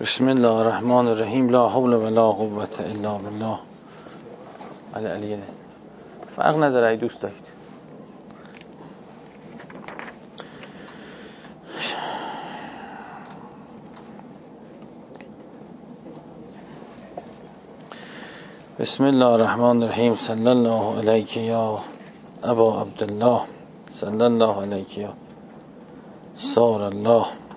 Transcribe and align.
بسم 0.00 0.28
الله 0.28 0.48
الرحمن 0.48 1.06
الرحیم. 1.08 1.48
لا 1.50 1.68
حول 1.68 1.94
ولا 1.94 2.26
قوة 2.32 2.68
الا 2.78 3.18
بالله. 3.18 3.58
علی 4.94 5.36
فرق 6.36 6.56
نداره 6.56 6.88
ای 6.88 6.96
دوست 6.96 7.20
دارید. 7.20 7.46
بسم 18.80 19.04
الله 19.04 19.26
الرحمن 19.26 19.82
الرحیم. 19.82 20.14
صلی 20.14 20.48
الله 20.48 20.98
علیک 20.98 21.36
یا 21.36 21.78
ابا 22.42 22.80
عبدالله. 22.80 23.40
صلی 23.90 24.22
الله 24.22 24.62
علیک 24.62 24.98
یا 24.98 25.12
سار 26.54 26.82
الله. 26.82 27.47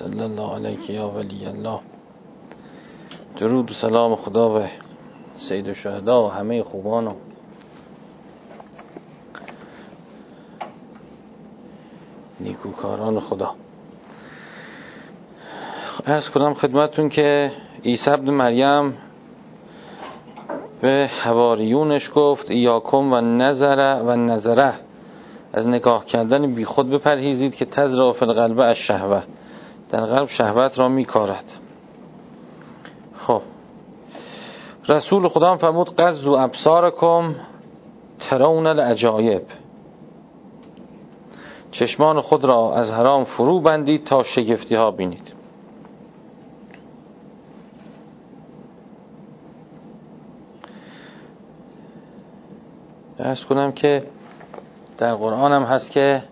صلی 0.00 0.20
الله 0.20 0.54
علیک 0.54 0.90
یا 0.90 1.08
ولی 1.08 1.46
الله. 1.46 1.80
درود 3.36 3.70
و 3.70 3.74
سلام 3.74 4.16
خدا 4.16 4.48
به 4.48 4.68
سید 5.36 5.68
و 5.68 5.74
شهدا 5.74 6.26
و 6.26 6.30
همه 6.30 6.62
خوبان 6.62 7.06
و 7.06 7.14
نیکوکاران 12.40 13.20
خدا. 13.20 13.54
ارز 16.06 16.28
کنم 16.28 16.54
خدمتون 16.54 17.08
که 17.08 17.52
عیسی 17.84 18.10
ابن 18.10 18.30
مریم 18.30 18.98
به 20.80 21.10
حواریونش 21.22 22.10
گفت 22.14 22.50
یاکم 22.50 23.12
و 23.12 23.20
نظره 23.20 24.02
و 24.02 24.16
نظره. 24.16 24.74
از 25.52 25.68
نگاه 25.68 26.04
کردن 26.04 26.54
بی 26.54 26.64
خود 26.64 26.90
بپرهیزید 26.90 27.54
که 27.54 27.64
تزرع 27.64 28.12
فی 28.12 28.24
القلب 28.24 28.58
از 28.58 28.76
شهوه 28.76 29.22
در 29.90 30.00
قلب 30.00 30.28
شهوت 30.28 30.78
را 30.78 30.88
میکارد. 30.88 31.44
خب. 33.16 33.42
رسول 34.88 35.28
خدا 35.28 35.50
هم 35.50 35.56
فرمود 35.56 36.00
و 36.26 36.30
ابصارکم 36.30 37.34
ترون 38.18 38.66
العجایب. 38.66 39.42
چشمان 41.70 42.20
خود 42.20 42.44
را 42.44 42.74
از 42.74 42.90
حرام 42.90 43.24
فرو 43.24 43.60
بندید 43.60 44.04
تا 44.04 44.22
شگفتی 44.22 44.76
ها 44.76 44.90
بینید. 44.90 45.34
ارز 53.18 53.44
کنم 53.44 53.72
که 53.72 54.02
در 54.98 55.14
قرآن 55.14 55.52
هم 55.52 55.62
هست 55.62 55.90
که 55.90 56.22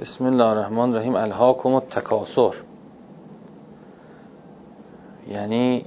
بسم 0.00 0.24
الله 0.24 0.44
الرحمن 0.44 0.78
الرحیم 0.78 1.14
الهاکم 1.14 1.74
التکاسر 1.74 2.54
یعنی 5.28 5.86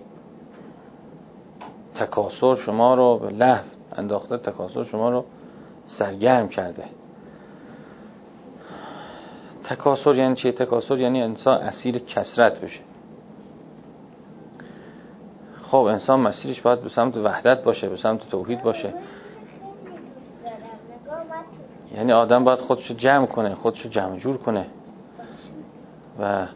تکاسر 1.96 2.56
شما 2.56 2.94
رو 2.96 3.18
به 3.20 3.30
لحو 3.30 3.66
انداخته 3.96 4.38
تکاسر 4.38 4.84
شما 4.84 5.10
رو 5.10 5.26
سرگرم 5.86 6.48
کرده. 6.48 6.84
تکاسر 9.64 10.16
یعنی 10.16 10.36
چیه 10.36 10.52
تکاسر 10.52 10.98
یعنی 10.98 11.22
انسان 11.22 11.58
اسیر 11.58 11.98
کسرت 11.98 12.62
بشه. 12.62 12.82
خب 15.64 15.78
انسان 15.78 16.20
مسیرش 16.20 16.62
باید 16.62 16.82
به 16.82 16.90
سمت 16.90 17.18
وحدت 17.18 17.64
باشه 17.64 17.90
به 17.90 17.98
سمت 17.98 18.30
توحید 18.30 18.64
باشه. 18.64 18.94
یعنی 21.96 22.12
آدم 22.12 22.44
باید 22.44 22.60
خودشو 22.60 22.94
جمع 22.94 23.26
کنه 23.26 23.56
خودشو 23.56 23.90
جمع 23.90 24.18
جور 24.18 24.38
کنه. 24.38 24.66
و 26.20 26.48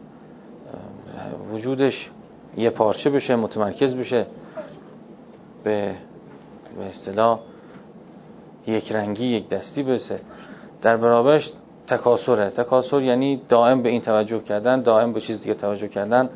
وجودش 1.52 2.10
یه 2.58 2.70
پارچه 2.70 3.10
بشه 3.10 3.36
متمرکز 3.36 3.96
بشه. 3.96 4.26
به 5.64 5.94
به 6.78 6.84
اصطلاح 6.84 7.40
یک 8.66 8.92
رنگی 8.92 9.26
یک 9.26 9.48
دستی 9.48 9.82
برسه. 9.82 10.20
در 10.82 10.96
برابرش 10.96 11.52
تکاسره 11.86 12.50
تکاسر 12.50 13.02
یعنی 13.02 13.42
دائم 13.48 13.82
به 13.82 13.88
این 13.88 14.00
توجه 14.00 14.40
کردن 14.40 14.82
دائم 14.82 15.12
به 15.12 15.20
چیز 15.20 15.40
دیگه 15.42 15.54
توجه 15.54 15.88
کردن. 15.88 16.30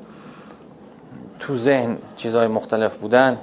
تو 1.39 1.57
ذهن 1.57 1.99
چیزهای 2.17 2.47
مختلف 2.47 2.97
بودن. 2.97 3.39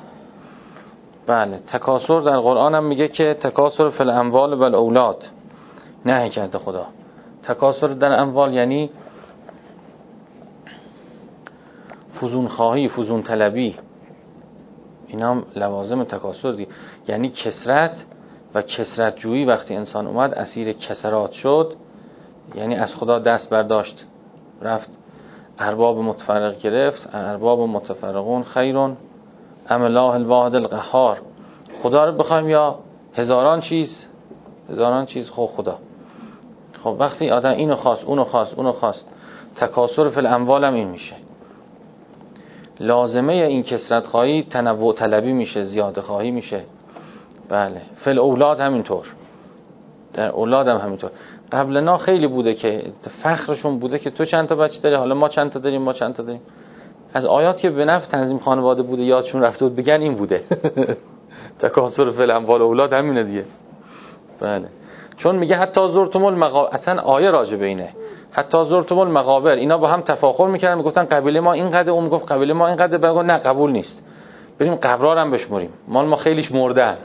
بله 1.28 1.58
تکاسر 1.58 2.20
در 2.20 2.40
قرآن 2.40 2.76
هم 2.76 2.84
میگه 2.86 3.08
که 3.08 3.34
تکاسر 3.34 3.90
فی 3.90 4.04
الاموال 4.04 4.54
و 4.54 4.64
الاولاد. 4.64 5.30
نه 6.06 6.30
کرده 6.30 6.58
خدا. 6.58 6.86
تکاسر 7.44 7.88
در 7.88 8.20
اموال 8.20 8.54
یعنی 8.54 8.90
فزون 12.22 12.48
خواهی 12.48 12.88
فزون 12.88 13.24
طلبی. 13.24 13.76
این 15.08 15.22
هم 15.22 15.44
لوازم 15.56 16.04
تکاسر 16.04 16.52
دی 16.52 16.68
یعنی 17.08 17.30
کسرت 17.30 18.06
و 18.56 18.62
کسرت 18.62 19.18
جویی 19.18 19.46
وقتی 19.46 19.76
انسان 19.76 20.08
اومد 20.08 20.34
اسیر 20.34 20.74
کسرات 20.74 21.32
شد. 21.32 21.74
یعنی 22.56 22.76
از 22.76 22.96
خدا 22.96 23.20
دست 23.20 23.50
برداشت 23.50 24.06
رفت. 24.62 24.90
ارباب 25.60 25.98
متفرق 25.98 26.60
گرفت 26.60 27.10
ارباب 27.14 27.60
متفرقون 27.60 28.44
خیرون. 28.44 28.98
ام 29.70 29.82
الله 29.82 30.14
الواحد 30.14 30.56
القهار. 30.56 31.22
خدا 31.84 32.06
رو 32.06 32.18
بخوایم 32.18 32.50
یا 32.50 32.80
هزاران 33.14 33.60
چیز؟ 33.60 34.06
هزاران 34.70 35.06
چیز. 35.06 35.30
خود 35.30 35.50
خدا. 35.50 35.78
خب 36.84 36.96
وقتی 37.00 37.30
آدم 37.30 37.52
اینو 37.52 37.76
خواست 37.76 38.04
اونو 38.04 38.24
خواست 38.24 38.54
اونو 38.54 38.72
خواست. 38.72 39.08
تکاسر 39.56 40.10
فی 40.10 40.20
الاموال 40.20 40.64
هم 40.64 40.74
این 40.74 40.88
میشه. 40.88 41.16
لازمه 42.80 43.34
این 43.34 43.64
کسرت 43.64 44.08
خواهی 44.08 44.44
تنوع 44.44 44.94
طلبی 44.94 45.34
میشه 45.34 45.64
زیاده 45.64 46.02
خواهی 46.02 46.32
میشه. 46.32 46.62
بله. 47.50 47.82
فل 47.96 48.20
اولاد 48.20 48.60
همینطور. 48.60 49.06
در 50.14 50.30
اولاد 50.30 50.68
هم 50.68 50.78
همینطور. 50.78 51.12
قبل 51.52 51.78
نا 51.78 51.98
خیلی 51.98 52.28
بوده 52.28 52.54
که 52.54 52.84
فخرشون 53.24 53.80
بوده 53.80 54.00
که 54.00 54.10
تو 54.10 54.26
چند 54.26 54.48
تا 54.48 54.56
بچه 54.56 54.82
داری 54.82 54.96
حالا 54.96 55.16
ما 55.16 55.30
چند 55.30 55.52
تا 55.52 55.60
داریم 55.60 55.82
ما 55.82 55.94
چند 55.94 56.16
تا 56.16 56.24
داریم. 56.24 56.42
از 57.14 57.26
آیات 57.26 57.60
که 57.60 57.70
به 57.70 57.86
نفع 57.86 58.12
تنظیم 58.12 58.40
خانواده 58.40 58.84
بوده 58.84 59.04
یادشون 59.04 59.42
رفته 59.42 59.66
بود 59.66 59.76
بگن 59.76 60.02
این 60.02 60.16
بوده. 60.16 60.44
تکاسر 61.60 62.12
فل 62.12 62.32
اموال 62.32 62.62
اولاد 62.62 62.94
همینه 62.94 63.24
دیگه. 63.24 63.46
بله. 64.40 64.70
چون 65.18 65.36
میگه 65.36 65.56
حتی 65.56 65.88
زرتم 65.88 66.26
المقابر 66.26 66.76
اصلا 66.76 67.02
آیه 67.02 67.32
راجع 67.32 67.58
به 67.58 67.66
اینه. 67.66 67.90
حتی 68.32 68.64
زرتم 68.64 68.98
المقابر 69.00 69.52
اینا 69.52 69.78
با 69.78 69.88
هم 69.88 70.02
تفاخر 70.02 70.48
می‌کردن 70.48 70.78
می‌گفتن 70.78 71.04
قبیله 71.04 71.40
ما 71.40 71.54
اینقدر 71.54 71.92
اون 71.92 72.04
می‌گفت 72.04 72.32
قبیله 72.32 72.54
ما 72.54 72.68
اینقدر 72.68 72.98
بگو 72.98 73.24
نه 73.24 73.38
قبول 73.38 73.72
نیست. 73.72 74.06
بریم 74.60 74.76
قبرار 74.76 75.18
هم 75.18 75.32
بشمریم. 75.32 75.74
مال 75.88 76.06
ما 76.06 76.16
خیلیش 76.16 76.52
مردن. 76.52 76.98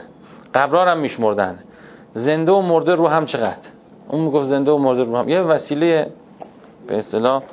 قبرار 0.53 0.87
هم 0.87 0.99
میشمردن. 0.99 1.59
زنده 2.13 2.51
و 2.51 2.61
مرده 2.61 2.95
رو 2.95 3.07
هم 3.07 3.25
چقدر؟ 3.25 3.69
اون 4.07 4.21
می‌گفت 4.21 4.45
زنده 4.45 4.71
و 4.71 4.77
مرده 4.77 5.03
رو 5.03 5.17
هم. 5.17 5.29
یه 5.29 5.39
وسیله 5.39 6.11
به 6.87 6.97
اصطلاح 6.97 7.43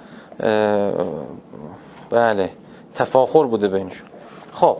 بله 2.10 2.50
تفاخر 2.94 3.46
بوده 3.46 3.68
بینشون. 3.68 4.08
خب 4.52 4.76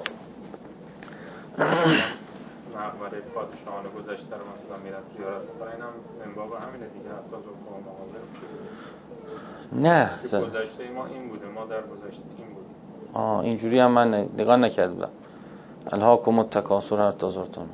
مقبره 2.77 3.21
پادشاهان 3.35 3.85
گذشته 3.99 4.37
رو 4.37 4.45
مثلا 4.55 4.77
میرن 4.85 5.03
زیارت 5.17 5.43
کنن 5.59 5.69
اینم 5.73 5.93
منباب 6.27 6.53
همینه 6.53 6.87
دیگه 6.95 7.09
حتی 7.09 7.31
زرتم 7.31 7.75
مقابر 7.87 8.23
نه. 9.75 10.11
گذشته 10.25 10.91
ما 10.95 11.07
این 11.07 11.29
بوده 11.29 11.47
ما 11.47 11.65
در 11.65 11.81
گذشته 11.81 12.23
این 12.39 12.47
بودیم 12.47 12.75
آه 13.15 13.39
اینجوری 13.39 13.79
هم 13.79 13.93
من 13.93 14.15
نگاه 14.39 14.57
نکرده 14.57 14.93
بودم. 14.93 15.11
الهاکم 15.87 16.39
التکاسر 16.39 17.09
حتی 17.09 17.31
زرتم 17.31 17.67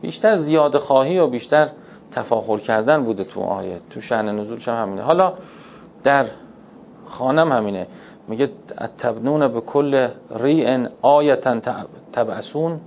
بیشتر 0.00 0.36
زیاده 0.36 0.78
خواهی 0.78 1.18
و 1.18 1.26
بیشتر 1.26 1.70
تفاخر 2.10 2.58
کردن 2.58 3.04
بوده 3.04 3.24
تو 3.24 3.40
آیه. 3.40 3.80
تو 3.90 4.00
شأن 4.00 4.38
نزولش 4.40 4.68
هم 4.68 4.82
همینه. 4.82 5.02
حالا 5.02 5.34
در 6.04 6.26
خانم 7.06 7.52
همینه. 7.52 7.86
میگه 8.28 8.50
تبنون 8.98 9.48
به 9.48 9.60
کل 9.60 10.08
ریئن 10.30 10.88
آیتا 11.02 11.60
تبعسون 12.12 12.80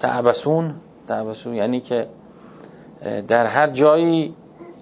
تعبسون 0.00 0.74
تعبسون 1.08 1.54
یعنی 1.54 1.80
که 1.80 2.06
در 3.28 3.46
هر 3.46 3.70
جایی 3.70 4.34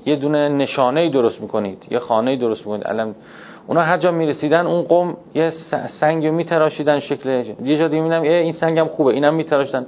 یه 0.06 0.16
دونه 0.16 0.48
نشانه 0.48 1.10
درست 1.10 1.40
می‌کنید 1.40 1.86
یه 1.90 1.98
خانه 1.98 2.36
درست 2.36 2.60
می‌کنید. 2.60 2.86
علم 2.86 3.14
اونا 3.66 3.82
هر 3.82 3.98
جا 3.98 4.10
می‌رسیدن 4.10 4.66
اون 4.66 4.82
قوم 4.82 5.16
یه 5.34 5.50
سنگ 5.88 6.26
میتراشیدن 6.26 6.98
شکل 6.98 7.28
یه 7.64 7.78
جا 7.78 7.88
دیگه 7.88 8.02
می‌بینم 8.02 8.22
این 8.22 8.52
سنگم 8.52 8.88
خوبه 8.88 9.12
اینم 9.12 9.34
میتراشیدن. 9.34 9.86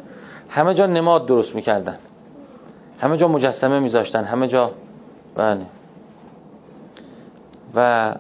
همه 0.49 0.75
جا 0.75 0.87
نماد 0.87 1.27
درست 1.27 1.55
می‌کردن. 1.55 1.99
همه 2.99 3.17
جا 3.17 3.29
مجسمه 3.29 3.79
میذاشتن 3.79 4.25
همه 4.25 4.49
جا. 4.49 4.71
بله. 5.37 5.67
و 7.75 8.15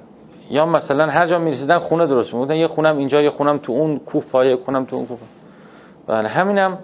یا 0.50 0.66
مثلا 0.66 1.06
هر 1.06 1.26
جا 1.26 1.38
می‌رسیدن 1.38 1.78
خونه 1.78 2.06
درست 2.06 2.34
می‌گفتن 2.34 2.56
یه 2.56 2.66
خونم 2.66 2.98
اینجا 2.98 3.22
یه 3.22 3.30
خونم 3.30 3.58
تو 3.58 3.72
اون 3.72 3.98
کوه 3.98 4.24
پایه 4.32 4.56
خونم 4.56 4.84
تو 4.84 4.96
اون 4.96 5.06
کوه 5.06 5.18
بله 6.06 6.28
همینم 6.28 6.78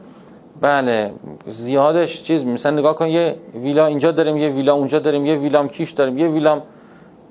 بله 0.61 1.13
زیادش 1.47 2.23
چیز 2.23 2.45
مثلا 2.45 2.79
نگاه 2.79 2.97
کن 2.97 3.07
یه 3.07 3.37
ویلا 3.55 3.87
اینجا 3.87 4.13
داریم 4.13 4.37
یه 4.37 4.49
ویلا 4.49 4.75
اونجا 4.75 4.99
داریم 4.99 5.27
یه 5.27 5.39
ویلام 5.39 5.69
کیش 5.69 5.91
داریم 5.91 6.19
یه 6.19 6.29
ویلام 6.29 6.63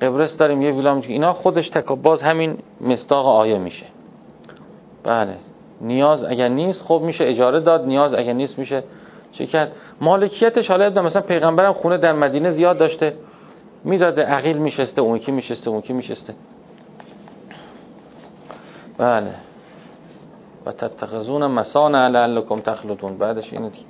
قبرس 0.01 0.37
داریم 0.37 0.61
یه 0.61 0.71
ویلا 0.71 1.01
اینا 1.07 1.33
خودش 1.33 1.69
تکا 1.69 1.95
باز 1.95 2.21
همین 2.21 2.57
مستاق 2.81 3.25
آیه 3.25 3.57
میشه. 3.57 3.85
بله. 5.03 5.35
نیاز 5.81 6.23
اگر 6.23 6.47
نیست 6.47 6.81
خب 6.81 7.01
میشه 7.05 7.25
اجاره 7.25 7.59
داد 7.59 7.85
نیاز 7.85 8.13
اگر 8.13 8.33
نیست 8.33 8.59
میشه 8.59 8.83
چه 9.31 9.45
کرد؟ 9.45 9.71
مالکیتش 10.01 10.71
حالا 10.71 11.01
مثلا 11.01 11.21
پیغمبرم 11.21 11.73
خونه 11.73 11.97
در 11.97 12.13
مدینه 12.13 12.51
زیاد 12.51 12.77
داشته 12.77 13.13
می‌داده 13.83 14.23
عقیل 14.23 14.57
میشسته 14.57 15.01
اون 15.01 15.19
کی 15.19 15.31
میشسته 15.31 15.69
اون 15.69 15.81
کی 15.81 15.93
میشسته. 15.93 16.33
بله. 18.97 19.31
و 20.65 20.71
تتخذون 20.71 21.47
مسانع 21.47 22.07
لعلکم 22.07 22.59
تخلطون. 22.59 23.17
بعدش 23.17 23.53
اینه 23.53 23.69
دیگه. 23.69 23.85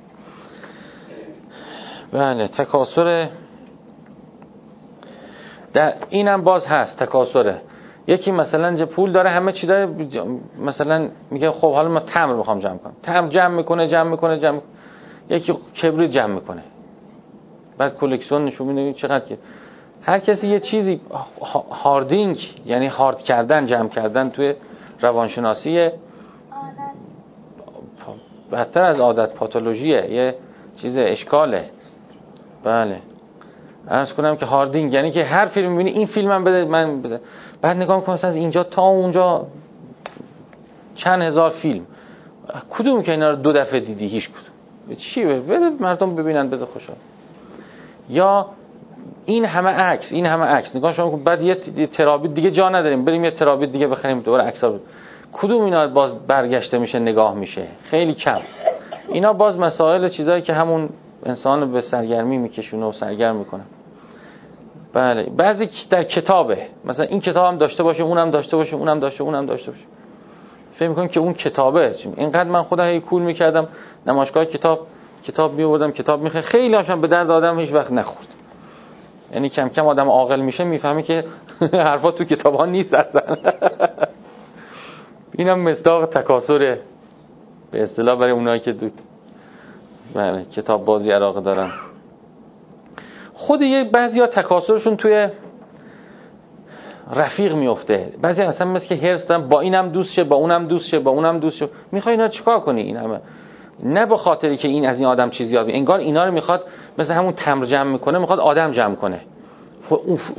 بله 2.12 2.47
تکاسر 2.47 3.29
در 5.73 5.94
اینم 6.09 6.44
باز 6.44 6.65
هست 6.65 7.03
تکاسره 7.03 7.62
یکی 8.07 8.31
مثلا 8.31 8.75
جه 8.75 8.85
پول 8.85 9.12
داره 9.12 9.29
همه 9.29 9.51
چی 9.51 9.68
داره 9.68 9.89
مثلا 10.59 11.09
میگه 11.31 11.51
خب 11.51 11.73
حالا 11.73 11.89
ما 11.89 12.00
تمر 12.00 12.33
بخوام 12.33 12.59
جمع 12.59 12.77
کنم. 12.77 12.94
تمر 13.03 13.27
جمع 13.27 13.56
می‌کنه 13.56 13.88
جمع 13.88 14.09
می‌کنه 14.09 14.39
جمع. 14.39 14.59
یکی 15.29 15.53
کبریت 15.81 16.12
جمع 16.12 16.33
می‌کنه. 16.33 16.63
بعد 17.77 17.97
کلکسیون 17.97 18.45
نشون 18.45 18.68
میده 18.68 18.94
چقدر 18.94 19.25
که 19.25 19.38
هر 20.01 20.19
کسی 20.19 20.47
یه 20.47 20.59
چیزی 20.59 21.01
هاردینگ 21.71 22.62
یعنی 22.65 22.88
هارد 22.88 23.18
کردن 23.18 23.65
جمع 23.65 23.89
کردن 23.89 24.29
توی 24.29 24.53
روانشناسی 25.01 25.89
بدتر 28.51 28.83
از 28.83 29.00
عادت 29.00 29.33
پاتولوژیه 29.33 30.12
یه 30.12 30.36
چیز 30.77 30.98
اشکاله. 30.98 31.65
بله. 32.63 32.98
ارز 33.88 34.13
کنم 34.13 34.36
که 34.36 34.45
هاردینگ 34.45 34.94
یعنی 34.94 35.12
که 35.12 35.24
هر 35.24 35.45
فیلم 35.45 35.71
می‌بینی 35.71 35.92
این 35.92 36.07
فیلم 36.07 36.31
هم 36.31 36.44
بده 36.44 36.65
من 36.65 37.01
بده. 37.01 37.21
بعد 37.62 37.77
نگاه 37.77 37.98
می‌کنم 37.98 38.18
از 38.24 38.36
اینجا 38.36 38.63
تا 38.63 38.81
اونجا 38.81 39.48
چند 40.95 41.21
هزار 41.21 41.50
فیلم. 41.50 41.86
کدوم 42.69 43.01
که 43.01 43.12
اینا 43.12 43.30
رو 43.30 43.36
دو 43.36 43.53
دفعه 43.53 43.80
دیدی؟ 43.80 44.07
هیچ 44.07 44.30
کدوم. 44.30 44.95
چی؟ 44.95 45.25
بده 45.25 45.69
مردم 45.80 46.15
ببینن 46.15 46.50
بده 46.50 46.65
خوشحال. 46.65 46.97
یا 48.09 48.45
این 49.25 49.45
همه 49.45 49.69
عکس 49.69 50.12
این 50.12 50.25
همه 50.25 50.45
عکس. 50.45 50.75
نگاه 50.75 50.94
شما 50.94 51.18
بعد 51.18 51.42
یه 51.42 51.56
ترابیت 51.88 52.33
دیگه 52.33 52.51
جا 52.51 52.69
نداریم. 52.69 53.06
بریم 53.06 53.24
یه 53.24 53.31
ترابیت 53.31 53.71
دیگه 53.71 53.88
بخریم 53.88 54.19
دوباره 54.19 54.44
عکس‌ها 54.44 54.80
کدوم 55.33 55.63
اینا 55.66 55.88
باز 55.88 56.28
برگشته 56.28 56.78
میشه 56.78 57.00
نگاه 57.00 57.33
میشه؟ 57.33 57.68
خیلی 57.83 58.13
کم. 58.13 58.39
اینا 59.10 59.33
باز 59.33 59.60
مسائل 59.60 60.07
چیزایی 60.07 60.42
که 60.42 60.54
همون 60.54 60.89
انسان 61.25 61.72
به 61.72 61.81
سرگرمی 61.81 62.38
میکشونه 62.38 62.86
و 62.86 62.92
سرگرم 62.92 63.36
می‌کنه. 63.36 63.63
بله. 64.94 65.30
بعضی 65.38 65.69
در 65.89 66.04
کتابه. 66.04 66.57
مثلا 66.86 67.06
این 67.06 67.19
کتاب 67.19 67.54
هم 67.54 67.57
داشته 67.57 67.83
باشه 67.83 68.04
اونم 68.04 68.31
داشته 68.31 68.57
باشه 68.57 68.75
اونم 68.75 69.00
داشته 69.00 69.24
اونم 69.24 69.45
داشته 69.45 69.72
باشه. 69.72 69.83
فکر 70.74 70.89
می‌کنم 70.89 71.07
که 71.07 71.19
اون 71.19 71.33
کتابه. 71.33 71.95
اینقدر 72.18 72.50
من 72.50 72.63
خودم 72.63 72.83
هی 72.83 73.00
کول 73.00 73.22
می‌کردم 73.22 73.68
نمایشگاه 74.07 74.45
کتاب 74.45 74.88
کتاب 75.24 75.54
میوردم 75.54 75.92
کتاب 75.92 76.22
میخه 76.22 76.42
خیلی 76.42 76.75
هاشم 76.75 77.01
به 77.01 77.07
درد 77.07 77.31
آدم 77.31 77.60
هیچ 77.60 77.74
وقت 77.74 77.92
نخورد. 77.92 78.28
یعنی 79.33 79.50
کم 79.50 79.69
کم 79.69 79.88
آدم 79.88 80.10
عاقل 80.10 80.42
میشه 80.42 80.63
می‌فهمه 80.63 81.04
که 81.04 81.24
حرفا 81.74 82.12
تو 82.12 82.24
کتاب 82.24 82.56
ها 82.56 82.66
نیست 82.66 82.94
اصلا. 82.94 83.22
اینم 85.38 85.60
مصداق 85.60 86.06
تکاسره 86.06 86.80
به 87.72 87.83
اصطلاح 87.83 88.19
برای 88.19 88.31
اونایی 88.31 88.60
که 88.60 88.72
دو 88.72 88.89
بله 90.13 90.45
کتاب 90.45 90.86
بازی 90.86 91.12
علاقه 91.12 91.42
دارن. 91.42 91.69
خود 93.33 93.62
یه 93.62 93.83
بعضی 93.83 94.19
ها 94.19 94.28
تکاسرشون 94.28 94.98
توی 94.98 95.30
رفیق 97.16 97.56
میفته. 97.56 98.13
بعضی 98.22 98.42
اصلا 98.42 98.72
مثل 98.72 98.88
که 98.88 98.95
هرس 98.95 99.28
دارن 99.28 99.50
با 99.50 99.62
اینم 99.62 99.89
دوست 99.89 100.13
شه 100.13 100.24
با 100.24 100.36
اونم 100.36 100.66
دوست 100.66 100.88
شه 100.88 101.00
با 101.00 101.12
اونم 101.12 101.39
دوست 101.39 101.57
شه. 101.57 101.69
می‌خوای 101.92 102.16
اینا 102.16 102.28
چیکار 102.28 102.60
کنی؟ 102.60 102.81
این 102.81 102.98
همه. 102.98 103.19
نه 103.83 104.06
به 104.06 104.18
خاطری 104.18 104.57
که 104.57 104.68
این 104.68 104.86
از 104.86 105.00
این 105.00 105.10
آدم 105.10 105.30
چیزی 105.30 105.54
یاد 105.54 105.66
انگار 105.69 106.00
اینا 106.00 106.25
رو 106.25 106.31
می‌خواد 106.31 106.63
مثل 106.98 107.13
همون 107.13 107.33
تمر 107.33 107.66
جمع 107.66 107.92
می‌کنه 107.92 108.19
می‌خواد 108.19 108.39
آدم 108.39 108.72
جمع 108.72 108.95
کنه. 108.95 109.22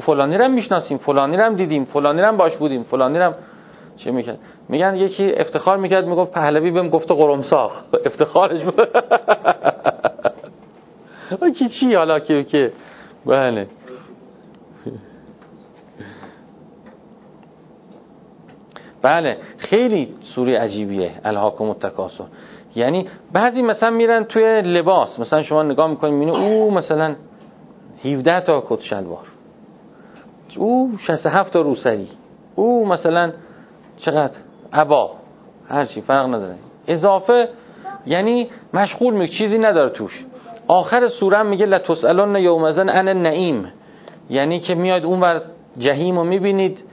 فلانی 0.00 0.38
رو 0.38 0.48
می‌شناسیم 0.48 0.98
فلانی 0.98 1.36
رو 1.36 1.54
دیدیم 1.54 1.84
فلانی 1.84 2.22
رو 2.22 2.36
باش 2.36 2.56
بودیم 2.56 2.82
فلانی 2.82 3.18
رو 3.18 3.32
چه 3.96 4.10
میگن 4.10 4.38
میگن 4.68 4.96
یکی 4.96 5.32
افتخار 5.32 5.76
می‌کرد 5.76 6.06
می‌گفت 6.06 6.32
پهلوی 6.32 6.70
بهم 6.70 6.88
گفته 6.88 7.14
قرمساق 7.14 7.72
افتخارش 8.06 8.60
کی 11.58 11.68
چی 11.68 11.94
حالا؟ 11.94 12.20
که 12.20 12.44
که 12.44 12.72
بله. 13.26 13.66
بله. 19.02 19.36
خیلی 19.58 20.14
سوری 20.20 20.54
عجیبیه 20.54 21.10
الهاکم 21.24 21.64
التکاسر 21.64 22.24
یعنی 22.76 23.08
بعضی 23.32 23.62
مثلا 23.62 23.90
میرن 23.90 24.24
توی 24.24 24.60
لباس 24.60 25.20
مثلا 25.20 25.42
شما 25.42 25.62
نگاه 25.62 25.86
می‌کنید 25.90 26.14
می‌بینید 26.14 26.34
او 26.34 26.70
مثلا 26.70 27.16
17 28.04 28.40
تا 28.40 28.64
کت 28.68 28.80
شلوار. 28.80 29.26
او 30.56 30.92
67 30.98 31.52
تا 31.52 31.60
روسری. 31.60 32.08
او 32.54 32.86
مثلا 32.86 33.32
چقدر؟ 33.96 34.36
عبا. 34.72 35.10
هرچی 35.68 36.00
فرق 36.00 36.26
نداره. 36.26 36.54
اضافه 36.86 37.48
یعنی 38.06 38.48
مشغول 38.74 39.14
میگه 39.14 39.32
چیزی 39.32 39.58
نداره 39.58 39.90
توش. 39.90 40.24
آخر 40.68 41.08
سوره 41.08 41.42
میگه 41.42 41.66
لتسالون 41.66 42.36
یومزن 42.36 42.88
ان 42.88 43.08
نعیم 43.08 43.72
یعنی 44.30 44.60
که 44.60 44.74
میاد 44.74 45.04
اونور 45.04 45.42
جهیم 45.78 46.18
رو 46.18 46.24
می‌بینید 46.24 46.84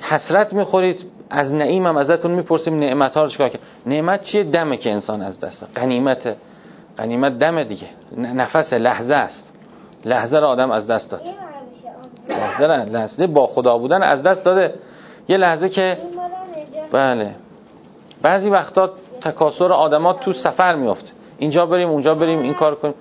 حسرت 0.00 0.52
می‌خورید 0.52 1.04
از 1.30 1.54
نعیم 1.54 1.86
هم 1.86 1.96
ازتون 1.96 2.30
می‌پرسیم 2.30 2.78
نعمت 2.78 3.16
ها 3.16 3.22
رو 3.22 3.28
چکار 3.28 3.48
که 3.48 3.58
نعمت 3.86 4.22
چیه؟ 4.22 4.44
دمه 4.44 4.76
که 4.76 4.92
انسان 4.92 5.22
از 5.22 5.40
دست 5.40 5.66
قنیمت 5.74 6.36
قنیمت 6.96 7.38
دمه 7.38 7.64
دیگه. 7.64 7.86
نفس 8.16 8.72
لحظه 8.72 9.14
است. 9.14 9.54
لحظه 10.04 10.38
رو 10.38 10.46
آدم 10.46 10.70
از 10.70 10.86
دست 10.86 11.10
داد. 11.10 11.22
لحظه 12.28 12.66
لحظه 12.66 13.26
با 13.26 13.46
خدا 13.46 13.78
بودن 13.78 14.02
از 14.02 14.22
دست 14.22 14.44
داده. 14.44 14.74
یه 15.28 15.36
لحظه 15.36 15.68
که 15.68 15.98
بله. 16.94 17.34
بعضی 18.22 18.50
وقتا 18.50 18.90
تکاسر 19.20 19.72
آدما 19.72 20.12
تو 20.12 20.32
سفر 20.32 20.74
میفته. 20.74 21.12
اینجا 21.38 21.66
بریم 21.66 21.88
اونجا 21.88 22.14
بریم 22.14 22.38
این 22.38 22.54
کار 22.54 22.74
کنیم. 22.74 22.94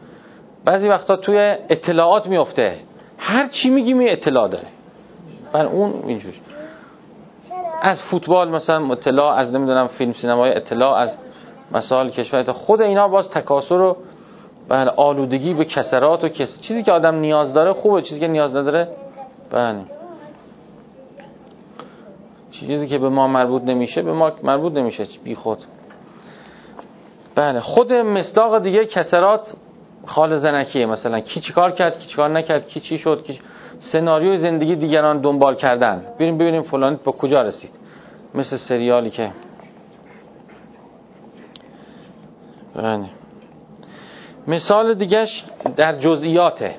بعضی 0.66 0.88
وقتا 0.88 1.16
توی 1.16 1.38
اطلاعات 1.70 2.28
میفته. 2.28 2.76
هر 3.18 3.48
چی 3.48 3.70
میگیم 3.70 4.02
یه 4.02 4.12
اطلاع 4.12 4.48
داره. 4.48 4.68
بله 5.54 5.68
اون 5.68 6.04
اینجوری. 6.08 6.38
از 7.82 8.02
فوتبال 8.02 8.50
مثلا 8.50 8.92
اطلاع 8.92 9.38
از 9.38 9.54
نمی‌دونم 9.54 9.88
فیلم 9.88 10.14
سینمای 10.14 10.56
اطلاع 10.56 10.94
از 10.98 11.18
مسائل 11.72 12.10
کشور 12.10 12.52
خود 12.52 12.82
اینا 12.82 13.08
باز 13.08 13.30
تکاسر 13.30 13.78
رو 13.78 13.98
بله 14.70 14.90
آلودگی 14.90 15.54
به 15.54 15.66
کسرات 15.66 16.24
و 16.24 16.30
کس 16.30 16.62
چیزی 16.62 16.84
که 16.84 16.92
آدم 16.92 17.16
نیاز 17.16 17.54
داره 17.54 17.74
خوبه 17.74 18.02
چیزی 18.02 18.20
که 18.20 18.28
نیاز 18.28 18.56
نداره 18.56 18.88
بله. 19.52 19.86
چیزی 22.54 22.88
که 22.88 22.98
به 22.98 23.10
ما 23.10 23.28
مربوط 23.28 23.64
نمیشه 23.64 24.02
به 24.02 24.14
ما 24.14 24.32
مربوط 24.44 24.74
نمیشه 24.74 25.08
بی 25.24 25.36
خود. 25.36 25.58
بله 27.36 27.60
خود 27.60 27.94
مصداق 27.94 28.60
دیگه 28.60 28.86
کسرات 28.86 29.54
خال 30.06 30.36
زنکیه 30.36 30.86
مثلا. 30.86 31.20
کی 31.20 31.40
چیکار 31.40 31.72
کرد 31.72 32.00
کی 32.00 32.08
چیکار 32.08 32.30
نکرد 32.30 32.68
کی 32.68 32.80
چی 32.80 32.98
شد 32.98 33.24
کی 33.24 33.40
سناریوی 33.80 34.38
زندگی 34.38 34.76
دیگران 34.76 35.22
دنبال 35.22 35.56
کردن. 35.56 36.06
بریم 36.20 36.38
ببینیم 36.38 36.62
فلان 36.62 37.00
با 37.04 37.12
کجا 37.12 37.42
رسید. 37.42 37.72
مثل 38.36 38.58
سریالی 38.58 39.10
که 39.10 39.32
بله. 42.76 43.06
مثال 44.48 44.94
دیگهش 44.94 45.46
در 45.76 46.00
جزئیاته. 46.00 46.76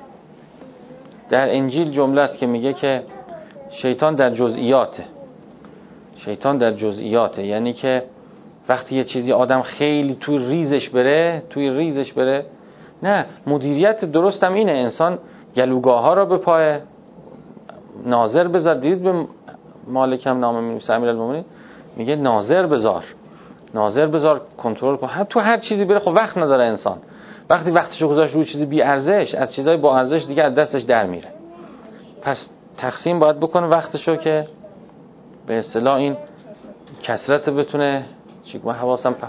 در 1.29 1.55
انجیل 1.55 1.91
جمله 1.91 2.21
است 2.21 2.37
که 2.37 2.45
میگه 2.45 2.73
که 2.73 3.03
شیطان 3.71 4.15
در 4.15 4.29
جزئیاته. 4.29 5.14
شیطان 6.25 6.57
در 6.57 6.71
جزئیاته. 6.71 7.45
یعنی 7.45 7.73
که 7.73 8.03
وقتی 8.69 8.95
یه 8.95 9.03
چیزی 9.03 9.31
آدم 9.31 9.61
خیلی 9.61 10.17
توی 10.21 10.37
ریزش 10.37 10.89
بره 10.89 11.43
توی 11.49 11.69
ریزش 11.69 12.13
بره 12.13 12.45
نه 13.03 13.25
مدیریت 13.47 14.05
درستم 14.05 14.53
اینه. 14.53 14.71
انسان 14.71 15.19
گلوگاه 15.55 16.01
ها 16.01 16.13
را 16.13 16.25
به 16.25 16.37
پای 16.37 16.77
ناظر 18.05 18.47
بذار. 18.47 18.75
دید 18.75 19.03
به 19.03 19.25
مالکم 19.87 20.39
نامه 20.39 20.61
می 20.61 20.79
امیر 20.89 21.43
میگه 21.95 22.15
ناظر 22.15 22.65
بذار. 22.65 23.03
ناظر 23.73 24.07
بذار 24.07 24.41
کنترل 24.57 24.95
کن. 24.95 25.23
تو 25.23 25.39
هر 25.39 25.57
چیزی 25.57 25.85
بره 25.85 25.99
خب 25.99 26.11
وقت 26.15 26.37
نداره 26.37 26.65
انسان. 26.65 26.97
وقتی 27.49 27.71
وقتشو 27.71 28.07
گذاشت 28.07 28.35
روی 28.35 28.45
چیزی 28.45 28.65
بی 28.65 28.81
ارزش 28.81 29.35
از 29.35 29.53
چیزای 29.53 29.77
با 29.77 29.97
ارزش 29.97 30.25
دیگه 30.25 30.43
از 30.43 30.55
دستش 30.55 30.81
در 30.81 31.05
میره. 31.05 31.29
پس 32.21 32.49
تقسیم 32.77 33.19
باید 33.19 33.39
بکنه 33.39 33.67
وقتشو 33.67 34.15
که 34.15 34.47
به 35.47 35.59
اصطلاح 35.59 35.95
این 35.95 36.17
کسرت 37.01 37.49
بتونه 37.49 38.05
چی؟ 38.43 38.61
من 38.63 38.73
حواسم 38.73 39.13
پ... 39.13 39.25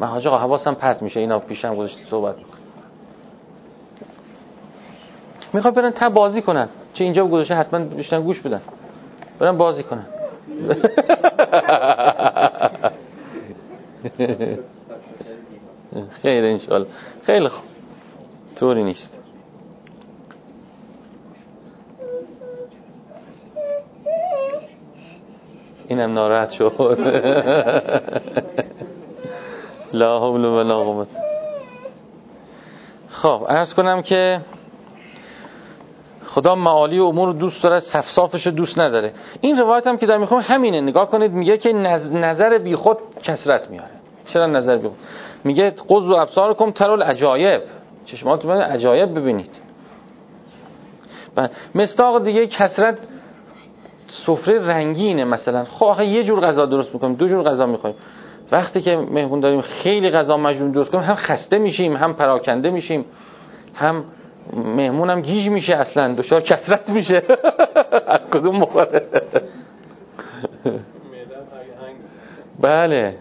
من 0.00 0.06
حاج 0.06 0.26
حواسم 0.26 0.74
پرت 0.74 1.02
میشه 1.02 1.20
اینا 1.20 1.38
پیشم 1.38 1.74
گذاشته 1.74 2.04
صحبت 2.10 2.36
می‌کنه. 2.36 2.58
می‌خواد 5.52 5.74
برن 5.74 5.90
تا 5.90 6.10
بازی 6.10 6.42
کنن. 6.42 6.68
چه 6.94 7.04
اینجا 7.04 7.26
گذاشته 7.26 7.54
حتما 7.54 7.80
بشتن 7.80 8.22
گوش 8.22 8.40
بدن. 8.40 8.60
برن 9.38 9.56
بازی 9.56 9.82
کنن. 9.82 10.06
خیر 16.22 16.44
انشالله 16.44 16.86
خیلی 17.22 17.48
خوب. 17.48 17.64
طوری 18.56 18.84
نیست. 18.84 19.18
اینم 25.88 26.12
ناراحت 26.12 26.50
شد. 26.50 26.98
لا 29.92 30.18
حول 30.18 30.44
ولا 30.44 30.84
قوت. 30.84 31.08
خب 33.08 33.46
ارز 33.48 33.74
کنم 33.74 34.02
که 34.02 34.40
خدا 36.26 36.54
معالی 36.54 36.98
امور 36.98 37.32
دوست 37.32 37.62
داره 37.62 37.80
صفصافش 37.80 38.46
دوست 38.46 38.80
نداره. 38.80 39.12
این 39.40 39.56
روایت 39.56 39.86
هم 39.86 39.96
که 39.96 40.06
در 40.06 40.18
می‌خوام 40.18 40.40
همینه. 40.40 40.80
نگاه 40.80 41.10
کنید 41.10 41.32
میگه 41.32 41.58
که 41.58 41.72
نظر 42.12 42.58
بی 42.58 42.76
خود 42.76 42.98
کسرت 43.22 43.70
میاره. 43.70 43.90
چرا 44.26 44.46
نظر 44.46 44.76
بی 44.76 44.88
خود؟ 44.88 44.98
میگه 45.44 45.70
قض 45.70 46.04
و 46.04 46.12
ابصار 46.12 46.54
کم 46.54 46.70
ترال 46.70 47.02
عجایب. 47.02 47.62
چشماتون 48.04 48.50
عجایب 48.50 49.18
ببینید. 49.18 49.50
مستاق 51.74 52.22
دیگه 52.24 52.46
کسرت 52.46 52.98
سفره 54.08 54.66
رنگینه 54.66 55.24
مثلا. 55.24 55.64
خب 55.64 55.86
آخه 55.86 56.06
یه 56.06 56.24
جور 56.24 56.40
غذا 56.40 56.66
درست 56.66 56.94
می‌کنیم 56.94 57.14
دو 57.14 57.28
جور 57.28 57.42
غذا 57.42 57.66
می‌خوایم 57.66 57.96
وقتی 58.52 58.80
که 58.80 58.96
مهمون 58.96 59.40
داریم 59.40 59.60
خیلی 59.60 60.10
غذا 60.10 60.36
مجبور 60.36 60.70
درست 60.70 60.90
کنیم 60.90 61.04
هم 61.04 61.14
خسته 61.14 61.58
میشیم 61.58 61.96
هم 61.96 62.14
پراکنده 62.14 62.70
میشیم 62.70 63.04
هم 63.74 64.04
مهمون 64.52 65.10
هم 65.10 65.20
گیج 65.20 65.48
میشه 65.48 65.74
اصلا 65.76 66.14
دچار 66.14 66.40
کسرت 66.40 66.90
میشه. 66.90 67.22
از 68.06 68.20
کدوم 68.30 68.56
مخوره 68.56 69.06
بله. 72.60 73.14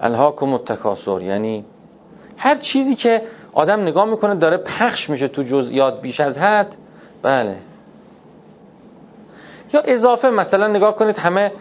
الهاکم 0.00 0.52
التکاسر 0.52 1.22
یعنی 1.22 1.64
هر 2.36 2.56
چیزی 2.56 2.94
که 2.94 3.22
آدم 3.52 3.80
نگاه 3.80 4.04
می‌کنه 4.04 4.34
داره 4.34 4.56
پخش 4.56 5.10
میشه 5.10 5.28
تو 5.28 5.42
جزئیات 5.42 6.00
بیش 6.00 6.20
از 6.20 6.38
حد. 6.38 6.76
بله. 7.22 7.56
یا 9.72 9.80
اضافه 9.84 10.30
مثلا 10.30 10.66
نگاه 10.66 10.96
کنید 10.96 11.16
همه 11.16 11.52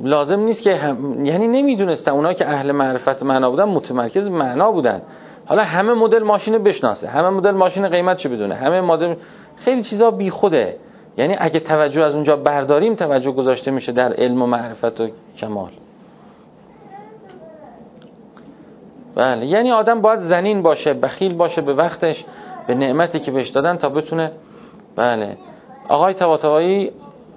لازم 0.00 0.40
نیست 0.40 0.62
که 0.62 0.76
هم... 0.76 1.24
یعنی 1.24 1.48
نمی‌دونستن. 1.48 2.12
اونا 2.12 2.32
که 2.32 2.48
اهل 2.48 2.72
معرفت 2.72 3.22
معنا 3.22 3.50
بودن 3.50 3.64
متمرکز 3.64 4.28
معنا 4.28 4.72
بودن. 4.72 5.02
حالا 5.46 5.62
همه 5.62 5.94
مدل 5.94 6.22
ماشین 6.22 6.58
بشناسه. 6.58 7.08
همه 7.08 7.30
مدل 7.30 7.50
ماشین 7.50 7.88
قیمت 7.88 8.16
چه 8.16 8.28
بدونه؟ 8.28 8.54
همه 8.54 8.80
مدل 8.80 9.14
خیلی 9.56 9.82
چیزا 9.82 10.10
بی 10.10 10.30
خوده 10.30 10.76
یعنی 11.16 11.36
اگه 11.38 11.60
توجه 11.60 12.02
از 12.02 12.14
اونجا 12.14 12.36
برداریم 12.36 12.94
توجه 12.94 13.32
گذاشته 13.32 13.70
میشه 13.70 13.92
در 13.92 14.12
علم 14.12 14.42
و 14.42 14.46
معرفت 14.46 15.00
و 15.00 15.08
کمال. 15.38 15.70
بله. 19.14 19.46
یعنی 19.46 19.72
آدم 19.72 20.00
باید 20.00 20.18
زنین 20.18 20.62
باشه 20.62 20.94
بخیل 20.94 21.34
باشه 21.34 21.60
به 21.60 21.74
وقتش 21.74 22.24
به 22.66 22.74
نعمتی 22.74 23.20
که 23.20 23.30
بهش 23.30 23.48
دادن 23.48 23.76
تا 23.76 23.88
بتونه 23.88 24.32
بله. 24.96 25.36
آقای 25.88 26.14
طباطبایی 26.14 26.92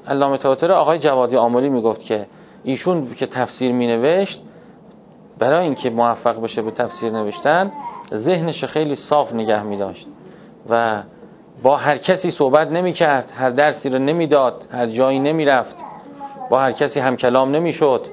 علامه 0.08 0.38
طباطبایی 0.38 0.80
آقای 0.80 1.00
جوادی 1.00 1.38
آملی 1.38 1.70
می‌گفت 1.70 2.02
که 2.02 2.26
ایشون 2.64 3.14
که 3.16 3.28
تفسیر 3.28 3.72
مینوشت 3.72 4.44
برای 5.40 5.66
اینکه 5.66 5.90
موفق 5.90 6.42
بشه 6.42 6.62
به 6.62 6.72
تفسیر 6.72 7.12
نوشتن 7.12 7.72
ذهنش 8.14 8.64
خیلی 8.64 8.96
صاف 8.96 9.34
نگه 9.34 9.64
می 9.64 9.78
داشت 9.78 10.08
و 10.70 11.04
با 11.64 11.78
هر 11.78 11.98
کسی 11.98 12.32
صحبت 12.32 12.72
نمی 12.72 12.94
کرد 12.94 13.32
هر 13.36 13.50
درسی 13.50 13.90
رو 13.90 14.00
نمی 14.00 14.28
داد 14.28 14.68
هر 14.72 14.88
جایی 14.88 15.20
نمی 15.20 15.46
رفت 15.46 15.76
با 16.50 16.60
هر 16.60 16.72
کسی 16.72 17.00
هم 17.00 17.16
کلام 17.16 17.52
نمی 17.56 17.74
شد 17.74 18.06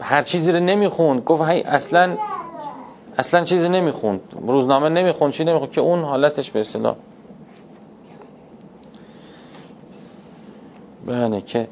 هر 0.00 0.22
چیزی 0.22 0.52
رو 0.52 0.60
نمی 0.60 0.88
خوند 0.88 1.24
گفت 1.24 1.42
اصلا 1.42 2.16
اصلا 3.18 3.44
چیزی 3.44 3.68
نمی 3.68 3.90
خوند 3.90 4.20
روزنامه 4.46 4.88
نمی 4.88 5.12
خوند 5.12 5.32
چی 5.32 5.44
نمی 5.44 5.58
خوند 5.58 5.70
که 5.70 5.80
اون 5.80 6.04
حالتش 6.04 6.50
به 6.50 6.60
اصطلاح 6.60 6.96
بله 11.06 11.40
که 11.40 11.68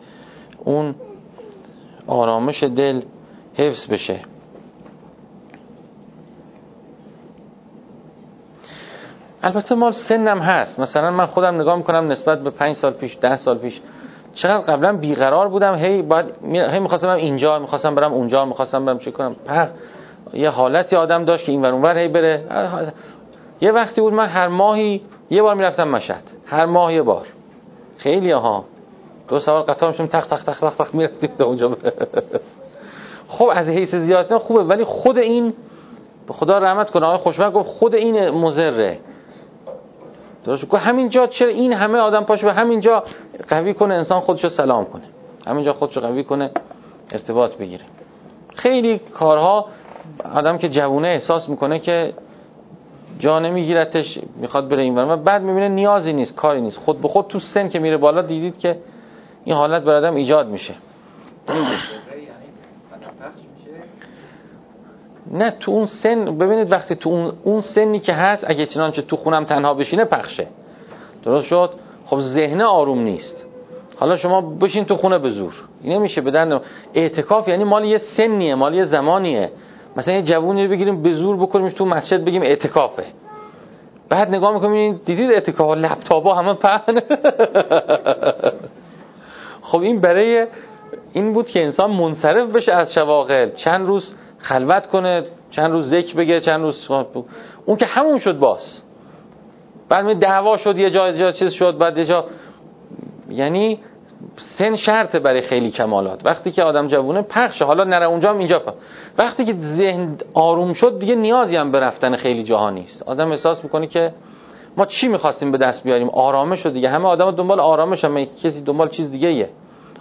اون 0.65 0.95
آرامش 2.07 2.63
دل 2.63 3.03
حفظ 3.55 3.87
بشه. 3.87 4.21
البته 9.43 9.75
مال 9.75 9.93
سنم 9.93 10.39
هست. 10.39 10.81
مثلا 10.81 11.11
من 11.11 11.27
خودم 11.27 11.61
نگاه 11.61 11.77
می‌کنم 11.77 12.09
نسبت 12.09 12.43
به 12.43 12.51
پنج 12.51 12.77
سال 12.77 12.93
پیش 12.93 13.19
ده 13.21 13.37
سال 13.37 13.59
پیش. 13.59 13.81
چقدر 14.35 14.77
قبلا 14.77 14.97
بیقرار 14.97 15.49
بودم. 15.49 15.75
هی 15.75 16.03
باید 16.03 16.27
هی 16.53 16.81
می‌خواستم 16.81 17.09
اینجا 17.09 17.59
می‌خواستم 17.59 17.95
برم 17.95 18.13
اونجا 18.13 18.45
می‌خواستم 18.45 18.85
برم 18.85 18.99
چه 18.99 19.11
کنم. 19.11 19.35
پخ 19.35 19.69
یه 20.33 20.49
حالتی 20.49 20.97
آدم 20.97 21.25
داشت 21.25 21.47
که 21.47 21.53
این 21.53 21.63
ور 21.63 21.73
اونور 21.73 21.99
هی 21.99 22.09
بره. 22.09 22.45
یه 23.61 23.73
وقتی 23.73 24.01
بود 24.01 24.13
من 24.13 24.27
هر 24.27 24.49
ماهی 24.49 25.03
یه 25.31 25.43
بار 25.43 25.55
می‌رفتم 25.55 25.89
مشهد. 25.89 26.23
هر 26.47 26.67
ماه 26.67 26.95
یه 26.95 27.03
بار. 27.03 27.27
خیلی 27.97 28.31
ها 28.31 28.65
دو 29.31 29.41
سوار 29.41 29.63
قطار 29.63 29.91
میشم 29.91 30.07
تخ 30.07 30.27
تخ 30.27 30.45
تخ 30.45 30.61
تخ 30.61 30.75
تخ 30.75 30.95
می‌رفتیم 30.95 31.31
اونجا 31.41 31.77
خب 33.29 33.51
از 33.53 33.69
حیث 33.69 33.95
زیادت 33.95 34.39
خوبه 34.39 34.63
ولی 34.63 34.85
خود 34.85 35.19
این 35.19 35.53
به 36.27 36.33
خدا 36.33 36.59
رحمت 36.59 36.91
کنه 36.91 37.07
آقای 37.07 37.19
خوشبخت 37.19 37.53
گفت 37.53 37.69
خود 37.69 37.95
این 37.95 38.31
مزره 38.31 38.99
درست 40.45 40.69
گفت 40.69 40.83
همینجا 40.83 41.27
چرا 41.27 41.49
این 41.49 41.73
همه 41.73 41.99
آدم 41.99 42.25
پاش 42.25 42.45
به 42.45 42.53
همینجا 42.53 43.05
قوی 43.49 43.75
کنه 43.75 43.95
انسان 43.95 44.21
خودشو 44.21 44.49
سلام 44.49 44.85
کنه. 44.85 45.05
همینجا 45.47 45.73
خودشو 45.73 46.01
قوی 46.01 46.25
کنه 46.25 46.51
ارتباط 47.13 47.57
بگیره. 47.57 47.85
خیلی 48.55 48.99
کارها 48.99 49.67
آدم 50.35 50.59
که 50.59 50.69
جوونه 50.69 51.09
احساس 51.09 51.49
می‌کنه 51.49 51.79
که 51.79 52.13
جا 53.19 53.39
نمیگیرتش 53.39 54.19
می‌خواد 54.37 54.69
بره 54.69 54.83
این 54.83 54.99
و 54.99 55.17
بعد 55.17 55.43
می‌بینه 55.43 55.69
نیازی 55.69 56.13
نیست 56.13 56.37
کاری 56.37 56.61
نیست. 56.61 56.79
خود 56.79 57.01
به 57.01 57.09
خود 57.09 57.27
تو 57.27 57.39
سن 57.39 57.69
که 57.69 57.79
میره 57.79 57.97
بالا 57.97 58.23
دیدید 58.23 58.59
که 58.59 58.79
این 59.45 59.55
حالت 59.57 59.83
بر 59.83 59.95
آدم 59.95 60.15
ایجاد 60.15 60.49
میشه. 60.49 60.75
نه 65.31 65.51
تو 65.51 65.71
اون 65.71 65.87
سن 65.87 66.39
ببینید 66.39 66.73
وقتی 66.73 66.95
تو 66.95 67.11
اون, 67.11 67.33
اون 67.45 67.61
سنی 67.61 68.01
که 68.01 68.13
هست 68.13 68.51
اگه 68.51 68.67
چنانچه 68.67 69.03
تو 69.03 69.17
خونم 69.17 69.45
تنها 69.45 69.75
بشینه 69.75 70.05
پخشه. 70.05 70.47
درست 71.25 71.47
شد؟ 71.47 71.71
خب 72.07 72.21
ذهن 72.21 72.61
آروم 72.61 72.99
نیست. 72.99 73.47
حالا 73.97 74.17
شما 74.17 74.41
بشین 74.41 74.85
تو 74.85 74.97
خونه 74.97 75.19
به 75.19 75.31
زور. 75.31 75.55
این 75.83 75.93
نمیشه 75.93 76.21
بدن 76.21 76.61
اعتکاف 76.95 77.49
یعنی 77.49 77.65
مال 77.65 77.85
یه 77.85 77.99
سنیه 77.99 78.55
مال 78.55 78.75
یه 78.75 78.85
زمانیه. 78.85 79.51
مثلا 79.97 80.15
یه 80.15 80.23
جوونی 80.23 80.65
رو 80.65 80.71
بگیریم 80.71 81.03
به 81.03 81.11
زور 81.11 81.37
بکنیمش 81.37 81.73
تو 81.73 81.85
مسجد 81.85 82.25
بگیم 82.25 82.43
اعتکافه. 82.43 83.05
بعد 84.09 84.29
نگاه 84.29 84.55
می‌کنیم 84.55 85.01
دیدید 85.05 85.31
اعتکاف 85.31 85.79
لپتاپا 85.79 86.35
همه 86.35 86.55
پهن. 86.55 87.01
خب 89.71 89.81
این 89.81 90.01
برای 90.01 90.47
این 91.13 91.33
بود 91.33 91.47
که 91.47 91.63
انسان 91.63 91.91
منصرف 91.91 92.49
بشه 92.49 92.73
از 92.73 92.93
شواغل. 92.95 93.51
چند 93.51 93.87
روز 93.87 94.15
خلوت 94.39 94.87
کنه 94.87 95.27
چند 95.51 95.73
روز 95.73 95.89
ذکر 95.89 96.17
بگه 96.17 96.41
چند 96.41 96.63
روز 96.63 96.89
اون 97.67 97.77
که 97.77 97.87
همون 97.87 98.19
شد 98.19 98.39
باز. 98.39 98.81
بعد 99.89 100.05
می 100.05 100.15
دعوا 100.15 100.57
شد 100.57 100.79
یه 100.79 100.91
جا 100.91 101.13
جا 101.13 101.33
چیز 101.33 101.53
شد 101.53 101.79
بعد 101.79 101.99
یه 101.99 102.05
جا 102.05 102.25
یعنی 103.29 103.81
سن 104.37 104.77
شرطه 104.77 105.19
برای 105.19 105.41
خیلی 105.41 105.71
کمالات. 105.71 106.27
وقتی 106.27 106.51
که 106.51 106.63
آدم 106.63 106.87
جوونه 106.87 107.23
پخشه 107.23 107.65
حالا 107.65 107.85
نره 107.85 108.07
اونجا 108.07 108.31
هم 108.31 108.39
اینجا. 108.39 108.63
وقتی 109.19 109.45
که 109.45 109.55
ذهن 109.61 110.17
آروم 110.35 110.73
شد 110.73 110.99
دیگه 110.99 111.15
نیازی 111.15 111.57
هم 111.57 111.73
به 111.73 111.81
رفتن 111.81 112.17
خیلی 112.17 112.43
جاها 112.43 112.71
نیست. 112.71 113.03
آدم 113.03 113.31
احساس 113.31 113.65
می‌کنه 113.65 113.87
که 113.87 114.15
ما 114.77 114.87
چی 114.87 115.09
می‌خواستیم 115.09 115.51
به 115.51 115.59
دست 115.59 115.85
بیاریم؟ 115.85 116.11
آرامش 116.11 116.59
شد 116.61 116.73
دیگه. 116.73 116.89
همه 116.89 117.09
آدم 117.09 117.31
دنبال 117.31 117.61
آرامش 117.61 118.05
هم. 118.05 118.25
کسی 118.25 118.63
دنبال 118.63 118.89
چیز 118.89 119.11
دیگه 119.11 119.33
یه 119.33 119.49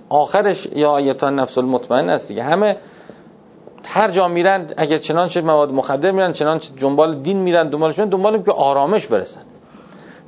آخرش 0.10 0.66
یا 0.66 0.90
آیتان 0.92 1.40
نفس 1.40 1.58
المطمئن 1.58 2.10
است 2.10 2.28
دیگه. 2.28 2.44
همه 2.44 2.78
هر 3.84 4.12
جا 4.12 4.28
میرن 4.28 4.68
اگر 4.78 4.98
چنانچه 4.98 5.42
مواد 5.42 5.72
مخدر 5.72 6.12
میرن 6.12 6.34
چنانچه 6.34 6.70
دنبال 6.80 7.22
دین 7.22 7.38
میرن 7.38 7.70
دنبالشون 7.70 8.10
دنبال 8.10 8.44
که 8.44 8.52
آرامش 8.52 9.08
برسن. 9.08 9.42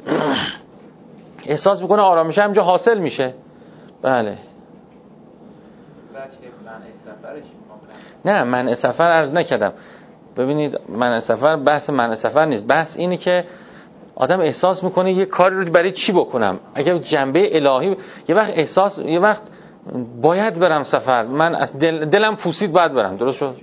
احساس 1.45 1.81
می‌کنه 1.81 2.01
آرامش 2.01 2.37
همجا 2.37 2.63
حاصل 2.63 2.97
میشه. 2.97 3.33
بله. 4.01 4.37
نه 8.25 8.43
من 8.43 8.73
سفر 8.73 9.03
عرض 9.03 9.33
نکردم. 9.33 9.73
ببینید 10.37 10.79
من 10.89 11.19
سفر 11.19 11.55
بحث 11.55 11.89
من 11.89 12.15
سفر 12.15 12.45
نیست. 12.45 12.67
بحث 12.67 12.97
اینه 12.97 13.17
که 13.17 13.45
آدم 14.15 14.39
احساس 14.39 14.83
می‌کنه 14.83 15.11
یه 15.11 15.25
کاری 15.25 15.55
رو 15.55 15.71
برای 15.71 15.91
چی 15.91 16.11
بکنم؟ 16.11 16.59
اگر 16.75 16.97
جنبه 16.97 17.55
الهی 17.55 17.95
یه 18.27 18.35
وقت 18.35 18.51
احساس 18.55 18.99
یه 18.99 19.19
وقت 19.19 19.41
باید 20.21 20.59
برم 20.59 20.83
سفر. 20.83 21.25
من 21.25 21.55
از 21.55 21.79
دل... 21.79 22.05
دلم 22.05 22.35
پوسید 22.35 22.71
باید 22.71 22.93
برم. 22.93 23.17
درست 23.17 23.37
شد؟ 23.37 23.55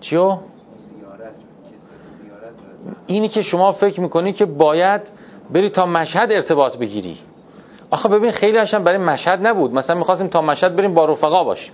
چیو؟ 0.00 0.38
اینی 3.06 3.28
که 3.28 3.42
شما 3.42 3.72
فکر 3.72 4.00
می‌کنی 4.00 4.32
که 4.32 4.46
باید 4.46 5.00
بری 5.50 5.70
تا 5.70 5.86
مشهد 5.86 6.32
ارتباط 6.32 6.76
بگیری. 6.76 7.18
آخه 7.90 8.08
ببین 8.08 8.30
خیلی 8.30 8.58
هاشم 8.58 8.84
برای 8.84 8.98
مشهد 8.98 9.46
نبود. 9.46 9.72
مثلا 9.72 9.96
می‌خواستیم 9.96 10.28
تا 10.28 10.42
مشهد 10.42 10.76
بریم 10.76 10.94
با 10.94 11.04
رفقا 11.04 11.44
باشیم. 11.44 11.72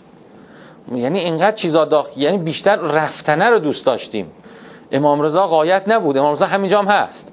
یعنی 0.94 1.18
اینقدر 1.18 1.52
چیزا 1.52 1.84
داخل 1.84 2.20
یعنی 2.20 2.38
بیشتر 2.38 2.76
رفتنه 2.76 3.50
رو 3.50 3.58
دوست 3.58 3.86
داشتیم. 3.86 4.32
امام 4.92 5.22
رضا 5.22 5.46
قایت 5.46 5.82
نبود. 5.86 6.16
امام 6.16 6.32
رضا 6.32 6.46
همینجا 6.46 6.78
هم 6.78 6.86
هست. 6.86 7.32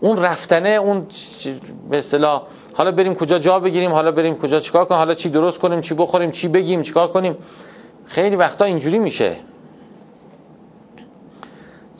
اون 0.00 0.22
رفتنه 0.22 0.68
اون 0.68 1.06
به 1.90 1.98
اصطلاح 1.98 2.42
حالا 2.78 2.90
بریم 2.90 3.14
کجا 3.14 3.38
جا 3.38 3.60
بگیریم 3.60 3.92
حالا 3.92 4.10
بریم 4.10 4.38
کجا 4.38 4.60
چیکار 4.60 4.84
کنیم 4.84 4.98
حالا 4.98 5.14
چی 5.14 5.30
درست 5.30 5.58
کنیم 5.58 5.80
چی 5.80 5.94
بخوریم 5.94 6.30
چی 6.30 6.48
بگیم 6.48 6.82
چیکار 6.82 7.08
کنیم. 7.08 7.36
خیلی 8.06 8.36
وقتا 8.36 8.64
اینجوری 8.64 8.98
میشه. 8.98 9.36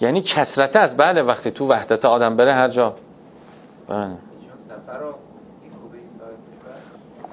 یعنی 0.01 0.21
کسرت 0.23 0.77
است. 0.77 0.97
بله 0.97 1.23
وقتی 1.23 1.51
تو 1.51 1.69
وحدت 1.69 2.05
آدم 2.05 2.37
بره 2.37 2.55
هر 2.55 2.69
جا. 2.69 2.95
بله. 3.89 4.07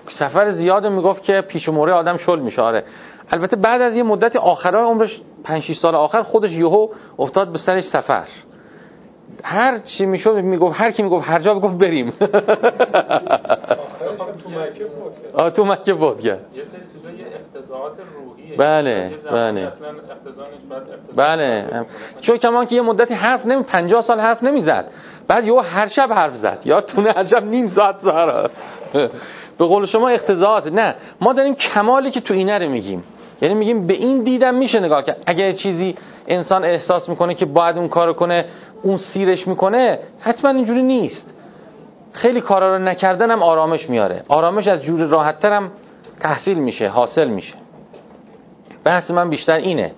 سفر 0.09 0.49
زیاد 0.49 0.85
می‌گفت 0.85 1.23
که 1.23 1.41
پیش 1.41 1.69
موره 1.69 1.93
آدم 1.93 2.17
شل 2.17 2.39
میشه. 2.39 2.61
آره. 2.61 2.83
البته 3.31 3.55
بعد 3.55 3.81
از 3.81 3.95
یه 3.95 4.03
مدت 4.03 4.35
آخرای 4.35 4.83
عمرش 4.83 5.21
5 5.43 5.71
سال 5.71 5.95
آخر 5.95 6.21
خودش 6.21 6.51
یهو 6.51 6.87
افتاد 7.19 7.51
به 7.51 7.57
سرش 7.57 7.83
سفر. 7.83 8.27
هر 9.43 9.79
چی 9.79 10.05
می‌شد 10.05 10.35
می‌گفت 10.35 10.81
هر 10.81 10.91
کی 10.91 11.03
می‌گفت 11.03 11.29
هر 11.29 11.39
جا 11.39 11.53
می‌گفت 11.53 11.77
بریم. 11.77 12.13
آه 15.33 15.49
تو 15.49 15.65
مکه 15.65 15.93
بود 15.93 16.25
یه 16.25 16.37
سری 16.63 16.81
چیزا 16.93 17.09
یه 17.11 17.25
روحیه. 18.15 18.57
بله 18.57 19.11
بله. 19.31 19.71
بله. 21.15 21.85
چون 22.21 22.37
کمان 22.37 22.65
که 22.65 22.75
یه 22.75 22.81
مدتی 22.81 23.13
حرف 23.13 23.45
نمی 23.45 23.63
50 23.63 24.01
سال 24.01 24.19
حرف 24.19 24.43
نمی‌زد 24.43 24.91
بعد 25.27 25.45
یهو 25.45 25.59
هر 25.59 25.87
شب 25.87 26.09
حرف 26.13 26.35
زد. 26.35 26.61
یا 26.65 26.81
تونه 26.81 27.11
هر 27.15 27.23
شب 27.23 27.43
نیم 27.43 27.67
ساعت 27.67 27.97
سهر. 27.97 28.49
به 29.57 29.65
قول 29.65 29.85
شما 29.85 30.09
اقتضاعات. 30.09 30.67
نه. 30.67 30.95
ما 31.21 31.33
داریم 31.33 31.55
کمالی 31.55 32.11
که 32.11 32.21
تو 32.21 32.33
اینه 32.33 32.59
رو 32.59 32.69
میگیم. 32.69 33.03
یعنی 33.41 33.53
میگیم 33.55 33.87
به 33.87 33.93
این 33.93 34.23
دیدم 34.23 34.55
میشه 34.55 34.79
نگاه 34.79 35.03
کرد. 35.03 35.17
اگر 35.25 35.51
چیزی 35.51 35.95
انسان 36.27 36.63
احساس 36.63 37.09
می‌کنه 37.09 37.35
که 37.35 37.45
باید 37.45 37.77
اون 37.77 37.87
کارو 37.87 38.13
کنه 38.13 38.45
اون 38.85 38.97
سیرش 38.97 39.47
می‌کنه 39.47 39.99
حتما 40.19 40.51
اینجوری 40.51 40.83
نیست. 40.83 41.33
خیلی 42.11 42.41
کارا 42.41 42.77
رو 42.77 42.83
نکردن 42.83 43.31
هم 43.31 43.43
آرامش 43.43 43.89
میاره. 43.89 44.23
آرامش 44.27 44.67
از 44.67 44.81
جور 44.81 44.99
راحت 44.99 45.45
هم 45.45 45.71
تحصیل 46.19 46.59
میشه 46.59 46.87
حاصل 46.87 47.27
میشه. 47.27 47.53
بحث 48.83 49.11
من 49.11 49.29
بیشتر 49.29 49.53
اینه. 49.53 49.91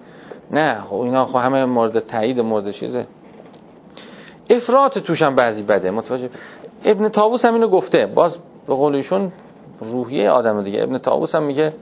نه 0.52 0.82
خب 0.82 0.96
اینا 0.96 1.26
خب 1.26 1.36
همه 1.36 1.66
مورد 1.66 2.00
تایید 2.00 2.42
مورد 2.42 2.72
چیزه. 2.72 3.06
افراط 4.50 4.98
توش 4.98 5.22
هم 5.22 5.36
بعضی 5.36 5.64
بده. 5.64 5.92
متوجه 5.92 6.30
ابن 6.86 7.10
تابوس 7.10 7.46
هم 7.46 7.54
اینو 7.54 7.68
گفته. 7.68 8.06
باز 8.06 8.38
به 8.68 8.76
قولشون 8.76 9.32
روحیه 9.80 10.30
آدم 10.30 10.64
دیگه. 10.64 10.84
ابن 10.84 10.98
تابوس 10.98 11.36
هم 11.36 11.44
میگه 11.44 11.74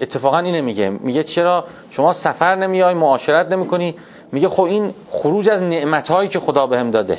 اتفاقا 0.00 0.38
اینه 0.38 0.60
میگه. 0.60 0.90
میگه 0.90 1.22
چرا 1.22 1.64
شما 1.90 2.12
سفر 2.12 2.54
نمیای 2.54 2.94
معاشرت 2.94 3.52
نمی‌کنی؟ 3.52 3.94
میگه 4.32 4.48
خب 4.48 4.62
این 4.62 4.94
خروج 5.10 5.48
از 5.48 5.62
نعمت 5.62 6.30
که 6.30 6.40
خدا 6.40 6.66
بهم 6.66 6.90
داده. 6.90 7.18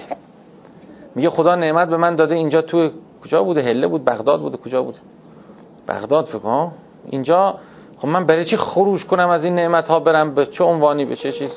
میگه 1.16 1.30
خدا 1.30 1.56
نعمت 1.56 1.90
به 1.90 1.98
من 1.98 2.16
داده 2.16 2.36
اینجا 2.36 2.62
تو 2.62 2.90
کجا 3.24 3.44
بوده؟ 3.44 3.62
هله 3.62 3.88
بود 3.88 4.06
بغداد 4.06 4.40
بوده. 4.40 4.58
کجا 4.58 4.84
بوده؟ 4.84 4.98
بغداد 5.88 6.26
فکر 6.26 6.68
اینجا 7.10 7.56
خب 7.98 8.08
من 8.08 8.26
برای 8.26 8.46
چی 8.46 8.58
خروج 8.58 9.06
کنم 9.06 9.30
از 9.30 9.46
این 9.46 9.56
نعمت 9.56 9.88
ها 9.88 10.00
برم؟ 10.00 10.34
به 10.34 10.46
چه 10.46 10.64
عنوانی؟ 10.64 11.06
به 11.06 11.16
چه 11.16 11.32
چیز؟ 11.32 11.52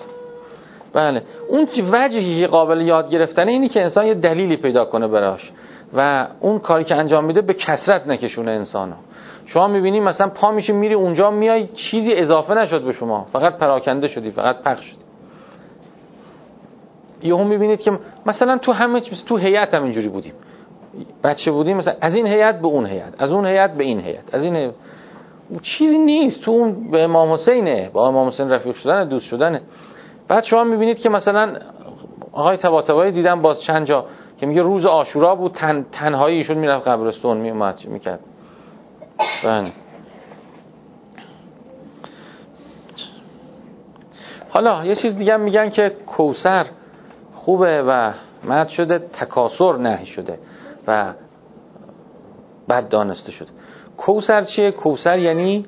بله. 0.92 1.22
اون 1.48 1.68
وجهی 1.92 2.46
قابل 2.46 2.80
یاد 2.80 3.10
گرفتنه 3.10 3.50
اینی 3.52 3.68
که 3.68 3.82
انسان 3.82 4.06
یه 4.06 4.14
دلیلی 4.14 4.56
پیدا 4.56 4.84
کنه 4.84 5.08
براش. 5.08 5.52
و 5.96 6.26
اون 6.40 6.58
کاری 6.58 6.84
که 6.84 6.94
انجام 6.94 7.24
میده 7.24 7.40
به 7.40 7.54
کسرت 7.54 8.06
نکشونه 8.06 8.50
انسانو. 8.50 8.94
شما 9.46 9.68
می‌بینی 9.68 10.00
مثلا 10.00 10.28
پا 10.28 10.50
میشه 10.50 10.72
میری 10.72 10.94
اونجا 10.94 11.30
میای 11.30 11.66
چیزی 11.66 12.14
اضافه 12.14 12.54
نشد 12.54 12.84
به 12.84 12.92
شما. 12.92 13.26
فقط 13.32 13.58
پراکنده 13.58 14.08
شدی 14.08 14.30
فقط 14.30 14.62
پخش 14.62 14.84
شدی. 14.84 15.09
یهو 17.22 17.44
می‌بینید 17.44 17.80
که 17.80 17.98
مثلا 18.26 18.58
تو 18.58 18.72
همه 18.72 19.00
تو 19.00 19.36
هیئت 19.36 19.74
هم 19.74 19.82
اینجوری 19.82 20.08
بودیم. 20.08 20.32
بچه 21.24 21.50
بودیم 21.50 21.76
مثلا 21.76 21.94
از 22.00 22.14
این 22.14 22.26
هیئت 22.26 22.60
به 22.60 22.66
اون 22.66 22.86
هیئت 22.86 23.22
از 23.22 23.32
اون 23.32 23.46
هیئت 23.46 23.74
به 23.74 23.84
این 23.84 24.00
هیئت 24.00 24.34
از 24.34 24.44
این 24.44 24.72
چیزی 25.62 25.98
نیست 25.98 26.42
تو 26.42 26.50
اون 26.50 26.90
به 26.90 27.02
امام 27.02 27.32
حسینه 27.32 27.90
با 27.92 28.08
امام 28.08 28.28
حسین 28.28 28.50
رفیق 28.50 28.74
شدن 28.74 29.08
دوست 29.08 29.26
شدنه. 29.26 29.62
بعد 30.28 30.44
شما 30.44 30.64
می‌بینید 30.64 30.98
که 30.98 31.08
مثلا 31.08 31.56
آقای 32.32 32.56
تباتبایی 32.56 33.12
دیدم 33.12 33.42
باز 33.42 33.62
چند 33.62 33.86
جا 33.86 34.04
که 34.40 34.46
میگه 34.46 34.62
روز 34.62 34.86
آشورا 34.86 35.34
بود 35.34 35.52
تن 35.52 35.86
تنهایی 35.92 36.36
ایشون 36.36 36.58
می‌رفت 36.58 36.88
قبرستون 36.88 37.36
میومد 37.36 37.80
می‌کرد. 37.88 38.20
بله. 39.44 39.72
حالا 44.50 44.84
یه 44.84 44.94
چیز 44.94 45.16
دیگه 45.16 45.36
میگن 45.36 45.70
که 45.70 45.96
کوسر 46.06 46.66
خوبه 47.44 47.82
و 47.82 48.12
مد 48.44 48.68
شده 48.68 48.98
تکاسر 48.98 49.76
نهی 49.76 50.06
شده 50.06 50.38
و 50.86 51.14
بد 52.68 52.88
دانسته 52.88 53.32
شده. 53.32 53.48
کوسر 53.96 54.44
چیه؟ 54.44 54.70
کوسر 54.70 55.18
یعنی 55.18 55.66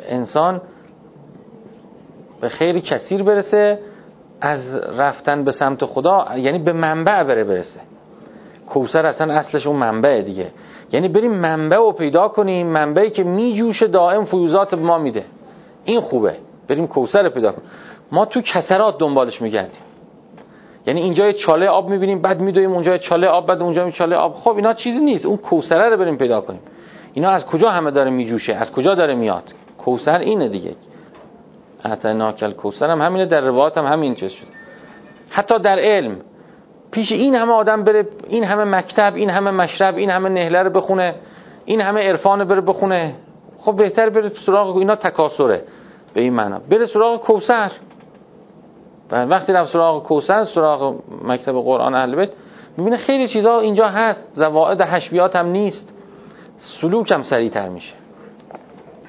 انسان 0.00 0.60
به 2.40 2.48
خیلی 2.48 2.80
کثیر 2.80 3.22
برسه 3.22 3.80
از 4.40 4.74
رفتن 4.74 5.44
به 5.44 5.52
سمت 5.52 5.84
خدا 5.84 6.26
یعنی 6.36 6.58
به 6.58 6.72
منبع 6.72 7.22
بره 7.22 7.44
برسه. 7.44 7.80
کوسر 8.68 9.06
اصلا 9.06 9.34
اصلش 9.34 9.66
اون 9.66 9.76
منبع 9.76 10.22
دیگه. 10.22 10.50
یعنی 10.92 11.08
بریم 11.08 11.32
منبع 11.32 11.76
رو 11.76 11.92
پیدا 11.92 12.28
کنیم 12.28 12.66
منبعی 12.66 13.10
که 13.10 13.24
میجوشه 13.24 13.86
دائم 13.86 14.24
فیوزات 14.24 14.74
ما 14.74 14.98
میده. 14.98 15.24
این 15.84 16.00
خوبه. 16.00 16.36
بریم 16.68 16.86
کوسر 16.86 17.22
رو 17.22 17.30
پیدا 17.30 17.52
کنیم. 17.52 17.68
ما 18.12 18.24
تو 18.24 18.40
کسرات 18.40 18.98
دنبالش 18.98 19.42
میگردیم. 19.42 19.80
یعنی 20.86 21.02
اینجا 21.02 21.26
یه 21.26 21.32
چاله 21.32 21.66
آب 21.66 21.88
می‌بینیم 21.88 22.22
بعد 22.22 22.40
میدویم 22.40 22.72
اونجا 22.72 22.92
یه 22.92 22.98
چاله 22.98 23.26
آب 23.26 23.46
بعد 23.46 23.62
اونجا 23.62 23.86
یه 23.86 23.92
چاله 23.92 24.16
آب. 24.16 24.34
خب 24.34 24.56
اینا 24.56 24.74
چیزی 24.74 25.00
نیست. 25.00 25.26
اون 25.26 25.36
کوسره 25.36 25.88
رو 25.88 25.96
بریم 25.96 26.16
پیدا 26.16 26.40
کنیم. 26.40 26.60
اینا 27.14 27.30
از 27.30 27.46
کجا 27.46 27.70
همه 27.70 27.90
داره 27.90 28.10
میجوشه؟ 28.10 28.54
از 28.54 28.72
کجا 28.72 28.94
داره 28.94 29.14
میاد؟ 29.14 29.44
کوسر 29.78 30.18
اینه 30.18 30.48
دیگه. 30.48 30.74
ناکل 32.04 32.52
کوسر 32.52 32.90
هم 32.90 33.00
همینه 33.00 33.26
در 33.26 33.40
روایات 33.40 33.78
هم 33.78 33.84
همین 33.84 34.14
چیز 34.14 34.30
شد. 34.30 34.46
حتی 35.30 35.58
در 35.58 35.78
علم 35.78 36.16
پیش 36.90 37.12
این 37.12 37.34
همه 37.34 37.52
آدم 37.52 37.84
بره 37.84 38.06
این 38.28 38.44
همه 38.44 38.64
مکتب 38.64 39.12
این 39.16 39.30
همه 39.30 39.50
مشرب 39.50 39.96
این 39.96 40.10
همه 40.10 40.28
نهله 40.28 40.62
رو 40.62 40.70
بخونه 40.70 41.14
این 41.64 41.80
همه 41.80 42.08
عرفان 42.08 42.44
بره 42.44 42.60
بخونه. 42.60 43.14
خب 43.58 43.76
بهتر 43.76 44.10
بره 44.10 44.28
سراغ 44.28 44.76
اینا 44.76 44.96
تکاسره 44.96 45.62
به 46.14 46.20
این 46.20 46.32
معنا. 46.32 46.60
بره 46.70 46.86
سراغ 46.86 47.20
کوسر 47.20 47.72
و 49.10 49.24
وقتی 49.24 49.52
رفت 49.52 49.72
سراغ 49.72 50.02
کوسر 50.02 50.44
سراغ 50.44 50.94
مکتب 51.24 51.52
قرآن 51.52 51.94
اهل 51.94 52.16
بیت 52.16 52.30
می‌بینه 52.76 52.96
خیلی 52.96 53.28
چیزا 53.28 53.60
اینجا 53.60 53.88
هست 53.88 54.28
زوائد 54.32 54.80
حشبیات 54.80 55.36
هم 55.36 55.46
نیست 55.46 55.94
سلوک 56.58 57.10
هم 57.10 57.22
سریعتر 57.22 57.68
میشه. 57.68 57.94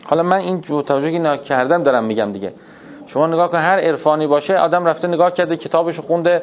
حالا 0.06 0.24
من 0.24 0.38
این 0.38 0.62
توجهی 0.62 1.38
که 1.38 1.44
کردم 1.44 1.84
دارم 1.84 2.04
میگم 2.04 2.32
دیگه. 2.32 2.54
شما 3.08 3.28
نگاه 3.28 3.52
کن 3.52 3.58
هر 3.58 3.80
عرفانی 3.80 4.28
باشه 4.28 4.58
آدم 4.58 4.86
رفته 4.86 5.08
نگاه 5.08 5.32
کرده 5.32 5.58
کتابشو 5.58 6.02
خونده 6.02 6.42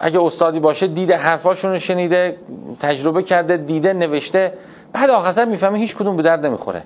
اگه 0.00 0.22
استادی 0.22 0.60
باشه 0.60 0.86
دیده 0.86 1.16
حرفاشون 1.16 1.70
رو 1.70 1.78
شنیده 1.78 2.36
تجربه 2.80 3.22
کرده 3.22 3.56
دیده 3.56 3.92
نوشته 3.92 4.52
بعد 4.92 5.10
آخر 5.10 5.44
می‌فهمه 5.44 5.78
هیچ 5.78 5.96
کدوم 5.96 6.16
به 6.16 6.22
درد 6.22 6.46
نمی‌خوره. 6.46 6.82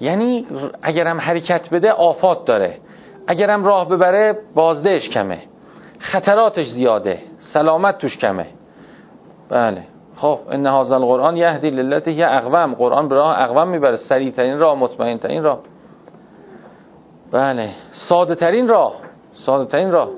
یعنی 0.00 0.46
اگرم 0.82 1.20
حرکت 1.20 1.70
بده 1.70 1.92
آفات 1.92 2.44
داره. 2.44 2.78
اگرم 3.26 3.64
راه 3.64 3.88
ببره 3.88 4.38
بازدهش 4.54 5.08
کمه. 5.08 5.42
خطراتش 5.98 6.66
زیاده. 6.66 7.18
سلامت 7.38 7.98
توش 7.98 8.18
کمه. 8.18 8.46
بله. 9.48 9.82
خب 10.16 10.38
ان 10.50 10.66
هذا 10.66 10.96
القرآن 10.96 11.36
یهدی 11.36 11.70
للته 11.70 12.12
یه 12.12 12.26
اقوام. 12.26 12.74
قرآن 12.74 13.08
به 13.08 13.14
راه 13.14 13.40
اقوام 13.40 13.68
می‌بره. 13.68 13.96
سریع 13.96 14.30
ترین 14.30 14.58
راه 14.58 14.74
مطمئن 14.78 15.18
ترین 15.18 15.42
راه. 15.42 15.58
بله. 17.32 17.70
ساده 17.92 18.34
ترین 18.34 18.68
راه. 18.68 18.94
ساده 19.32 19.64
ترین 19.64 19.90
راه. 19.92 20.08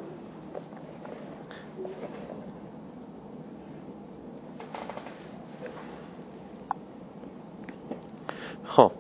خب. 8.65 8.91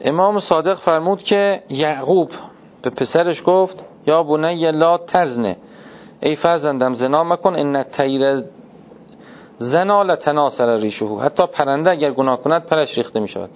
امام 0.00 0.40
صادق 0.40 0.74
فرمود 0.74 1.22
که 1.22 1.62
یعقوب 1.70 2.30
به 2.84 2.90
پسرش 2.90 3.42
گفت 3.46 3.84
یا 4.06 4.22
بنی 4.22 4.70
لا 4.70 4.98
تزنه 4.98 5.56
ای 6.20 6.36
فرزندم 6.36 6.94
زنا 6.94 7.24
مکن 7.24 7.54
ان 7.54 7.82
تیر 7.82 8.42
زنا 9.58 10.02
لتناصر 10.02 10.76
ریشه. 10.76 11.06
حتی 11.06 11.46
پرنده 11.46 11.90
اگر 11.90 12.10
گناه 12.10 12.42
کند 12.42 12.66
پرش 12.66 12.98
ریخته 12.98 13.20
می 13.20 13.28
شود 13.28 13.50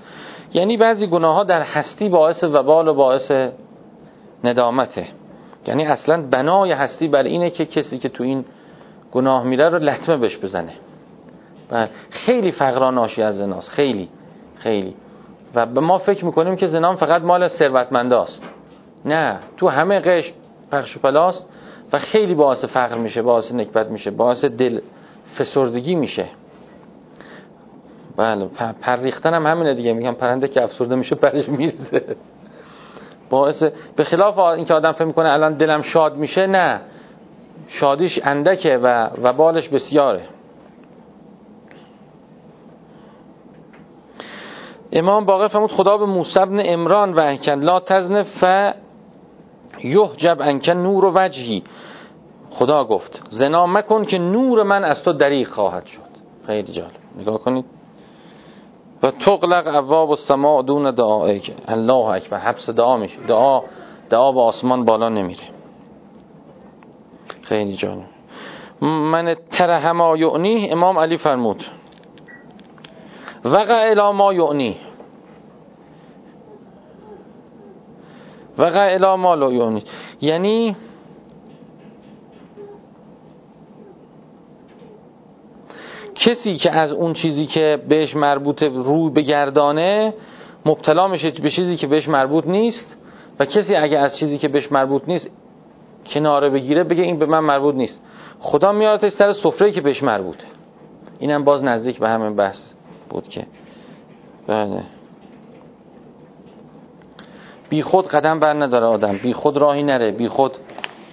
یعنی 0.54 0.76
بعضی 0.76 1.06
گناه 1.06 1.34
ها 1.34 1.44
در 1.44 1.62
هستی 1.62 2.08
باعث 2.08 2.44
وبال 2.44 2.88
و 2.88 2.94
باعث 2.94 3.32
ندامته. 4.44 5.06
یعنی 5.66 5.86
اصلا 5.86 6.22
بنای 6.22 6.72
هستی 6.72 7.08
بر 7.08 7.22
اینه 7.22 7.50
که 7.50 7.66
کسی 7.66 7.98
که 7.98 8.08
تو 8.08 8.24
این 8.24 8.44
گناه 9.12 9.44
میره 9.44 9.68
رو 9.68 9.78
لطمه 9.78 10.16
بهش 10.16 10.36
بزنه. 10.36 10.72
و 11.72 11.86
خیلی 12.10 12.50
فقرا 12.50 12.90
ناشی 12.90 13.22
از 13.22 13.38
زناست. 13.38 13.68
خیلی 13.68 14.08
خیلی. 14.56 14.94
و 15.54 15.66
ما 15.66 15.98
فکر 15.98 16.24
می‌کنیم 16.24 16.56
که 16.56 16.66
زنام 16.66 16.96
فقط 16.96 17.22
مال 17.22 17.48
ثروتمنداست. 17.48 18.42
نه 19.04 19.38
تو 19.56 19.68
همه 19.68 20.00
قش 20.00 20.34
پخش 20.72 20.96
و 20.96 21.00
پلاست 21.00 21.48
و 21.92 21.98
خیلی 21.98 22.34
باعث 22.34 22.64
فقر 22.64 22.98
میشه 22.98 23.22
باعث 23.22 23.52
نکبت 23.52 23.86
میشه 23.86 24.10
باعث 24.10 24.44
دل 24.44 24.80
فسردگی 25.38 25.94
میشه. 25.94 26.26
بله 28.16 28.48
پر 28.82 28.96
ریختن 28.96 29.34
هم 29.34 29.46
همینه 29.46 29.74
دیگه 29.74 29.92
میگم 29.92 30.12
پرنده 30.14 30.48
که 30.48 30.62
افسرده 30.62 30.94
میشه 30.94 31.14
پرش 31.14 31.48
میرزه 31.48 32.16
باعث 33.30 33.62
به 33.96 34.04
خلاف 34.04 34.38
اینکه 34.38 34.74
آدم 34.74 34.92
فکر 34.92 35.04
می‌کنه 35.04 35.28
الان 35.28 35.54
دلم 35.54 35.82
شاد 35.82 36.16
میشه 36.16 36.46
نه. 36.46 36.80
شادیش 37.68 38.20
اندکه 38.24 38.76
و 38.76 39.10
و 39.22 39.32
بالش 39.32 39.68
بسیاره. 39.68 40.22
امام 44.92 45.24
باقر 45.24 45.48
فرمود 45.48 45.72
خدا 45.72 45.96
به 45.96 46.06
موسی 46.06 46.40
بن 46.40 46.62
امران 46.64 47.12
و 47.12 47.20
انکن 47.20 47.58
لا 47.58 47.80
تزن 47.80 48.22
ف 48.22 48.44
یحجب 49.84 50.38
انکن 50.40 50.72
نور 50.72 51.04
و 51.04 51.12
وجهی. 51.14 51.62
خدا 52.50 52.84
گفت 52.84 53.22
زنا 53.30 53.66
مکن 53.66 54.04
که 54.04 54.18
نور 54.18 54.62
من 54.62 54.84
از 54.84 55.02
تو 55.02 55.12
دریغ 55.12 55.48
خواهد 55.48 55.86
شد. 55.86 56.00
خیلی 56.46 56.72
جالب. 56.72 56.90
نگاه 57.20 57.38
کنید. 57.38 57.64
و 59.02 59.10
تغلق 59.10 59.74
ابواب 59.74 60.10
السماء 60.10 60.62
دون 60.62 60.90
دعای 60.90 61.42
الله 61.68 62.06
اکبر. 62.06 62.38
حبس 62.38 62.70
دعا 62.70 62.96
میشه. 62.96 63.16
دعا 63.28 63.62
دعا 64.10 64.32
به 64.32 64.40
آسمان 64.40 64.84
بالا 64.84 65.08
نمیره. 65.08 65.44
خیلی 67.42 67.76
جالب. 67.76 68.04
من 68.82 69.36
تره 69.50 69.92
ما 69.92 70.16
یعنی 70.16 70.70
امام 70.70 70.98
علی 70.98 71.16
فرمود. 71.16 71.64
وقع 73.44 73.90
الا 73.90 74.12
ما 74.12 74.32
یعنی. 74.32 74.76
وقع 78.58 78.94
الا 78.94 79.16
ما 79.16 79.52
یعنی. 79.52 79.82
یعنی 80.20 80.76
کسی 86.14 86.56
که 86.56 86.70
از 86.70 86.92
اون 86.92 87.12
چیزی 87.12 87.46
که 87.46 87.82
بهش 87.88 88.16
مربوط 88.16 88.62
روی 88.62 89.10
بگردانه 89.10 90.14
مبتلا 90.66 91.08
میشه 91.08 91.30
به 91.30 91.50
چیزی 91.50 91.76
که 91.76 91.86
بهش 91.86 92.08
مربوط 92.08 92.46
نیست 92.46 92.96
و 93.38 93.44
کسی 93.44 93.76
اگه 93.76 93.98
از 93.98 94.18
چیزی 94.18 94.38
که 94.38 94.48
بهش 94.48 94.72
مربوط 94.72 95.02
نیست 95.06 95.30
کناره 96.06 96.50
بگیره 96.50 96.84
بگه 96.84 97.02
این 97.02 97.18
به 97.18 97.26
من 97.26 97.40
مربوط 97.40 97.74
نیست. 97.74 98.04
خدا 98.40 98.72
میارتش 98.72 99.12
سر 99.12 99.32
سفره 99.32 99.72
که 99.72 99.80
بهش 99.80 100.02
مربوطه. 100.02 100.46
اینم 101.20 101.44
باز 101.44 101.64
نزدیک 101.64 101.98
به 101.98 102.08
همین 102.08 102.36
بحث 102.36 102.72
بود 103.10 103.28
که. 103.28 103.46
بله. 104.46 104.97
بی 107.70 107.82
خود 107.82 108.06
قدم 108.06 108.40
بر 108.40 108.52
نداره 108.52 108.86
آدم. 108.86 109.16
بی 109.22 109.32
خود 109.32 109.56
راهی 109.56 109.82
نره. 109.82 110.10
بی 110.10 110.28
خود 110.28 110.56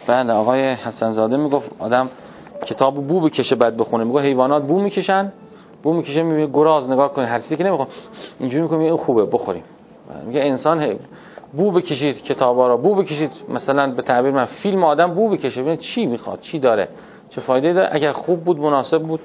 بله 0.07 0.33
آقای 0.33 0.69
حسن 0.69 1.11
زاده 1.11 1.37
می‌گفت 1.37 1.69
آدم 1.79 2.09
کتاب 2.65 3.07
بو 3.07 3.21
بکشه 3.21 3.55
بعد 3.55 3.77
بخونه. 3.77 4.03
میگه 4.03 4.19
حیوانات 4.19 4.63
بو 4.63 4.79
می‌کشن. 4.79 5.31
بو 5.83 5.93
می‌کشه 5.93 6.23
میگه 6.23 6.51
گراز 6.53 6.89
نگاه 6.89 7.13
کنید 7.13 7.27
هر 7.27 7.39
چیزی 7.39 7.57
که 7.57 7.63
نمی‌خوام. 7.63 7.87
اینجوری 8.39 8.63
میگه 8.63 8.75
این 8.77 8.97
خوبه 8.97 9.25
بخوریم. 9.25 9.63
میگه 10.25 10.41
انسان 10.41 10.95
بو 11.53 11.71
بکشید 11.71 12.23
کتابا 12.23 12.67
رو. 12.67 12.77
بو 12.77 12.95
بکشید 12.95 13.31
مثلا 13.49 13.91
به 13.91 14.01
تعبیر 14.01 14.31
من 14.31 14.45
فیلم 14.45 14.83
آدم 14.83 15.13
بو 15.13 15.29
بکشه. 15.29 15.63
ببین 15.63 15.77
چی 15.77 16.05
می‌خواد 16.05 16.39
چی 16.39 16.59
داره 16.59 16.87
چه 17.29 17.41
فایده 17.41 17.73
داره. 17.73 17.89
اگر 17.91 18.11
خوب 18.11 18.43
بود 18.43 18.59
مناسب 18.59 19.01
بود. 19.01 19.19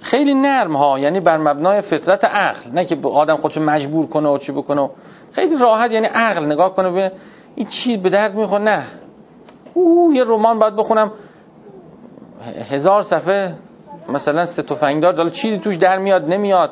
خیلی 0.00 0.34
نرم 0.34 0.76
ها 0.76 0.98
یعنی 0.98 1.20
بر 1.20 1.36
مبنای 1.36 1.80
فطرت 1.80 2.24
عقل. 2.24 2.70
نه 2.70 2.84
که 2.84 2.98
آدم 3.04 3.36
خودشو 3.36 3.60
مجبور 3.60 4.06
کنه 4.06 4.28
و 4.28 4.38
چی 4.38 4.52
بکنه 4.52 4.90
خیلی 5.32 5.56
راحت 5.56 5.90
یعنی 5.90 6.06
عقل 6.06 6.46
نگاه 6.46 6.76
کنه 6.76 6.90
ببین 6.90 7.10
این 7.54 7.66
چی 7.66 7.96
به 7.96 8.10
درد 8.10 8.34
می‌خوره؟ 8.34 8.62
نه. 8.62 8.84
او 9.74 10.12
یه 10.14 10.24
رمان 10.24 10.58
باید 10.58 10.76
بخونم. 10.76 11.12
هزار 12.70 13.02
صفحه 13.02 13.54
مثلا 14.08 14.46
سه 14.46 14.62
تفنگدار 14.62 15.12
داره 15.12 15.30
چیزی 15.30 15.58
توش 15.58 15.76
در 15.76 15.98
میاد 15.98 16.28
نمیاد. 16.32 16.70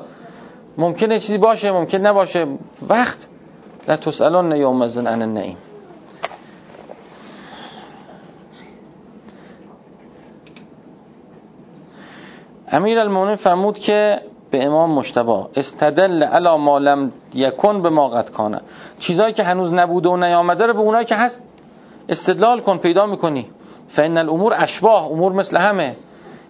ممکنه 0.79 1.19
چیزی 1.19 1.39
باشه 1.39 1.71
ممکن 1.71 1.99
نباشه. 1.99 2.47
وقت. 2.89 3.29
لا 3.89 3.97
تسالون 3.97 4.53
یوم 4.53 4.83
الدین 4.83 5.07
عن 5.07 5.23
النعیم. 5.23 5.57
امیر 12.73 12.99
المومنین 12.99 13.37
فرمود 13.37 13.79
که 13.79 14.21
به 14.51 14.65
امام 14.65 14.91
مشتبه 14.91 15.47
استدل 15.57 16.23
علا 16.23 16.57
ما 16.57 16.79
لم 16.79 17.13
یکن 17.35 17.83
به 17.83 17.91
ما 17.91 18.09
قد 18.09 18.31
کانه 18.31 18.61
چیزایی 18.99 19.35
که 19.35 19.43
هنوز 19.43 19.73
نبوده 19.73 20.09
و 20.09 20.17
نیامده 20.17 20.67
رو 20.67 20.73
به 20.73 20.81
اونایی 20.81 21.07
که 21.07 21.15
هست 21.15 21.43
استدلال 22.09 22.61
کن 22.61 22.79
پیدا 22.79 23.07
می‌کنی. 23.07 23.47
فان 23.89 24.19
الامور 24.19 24.55
اشباه 24.57 25.07
امور 25.13 25.33
مثل 25.33 25.57
همه. 25.57 25.97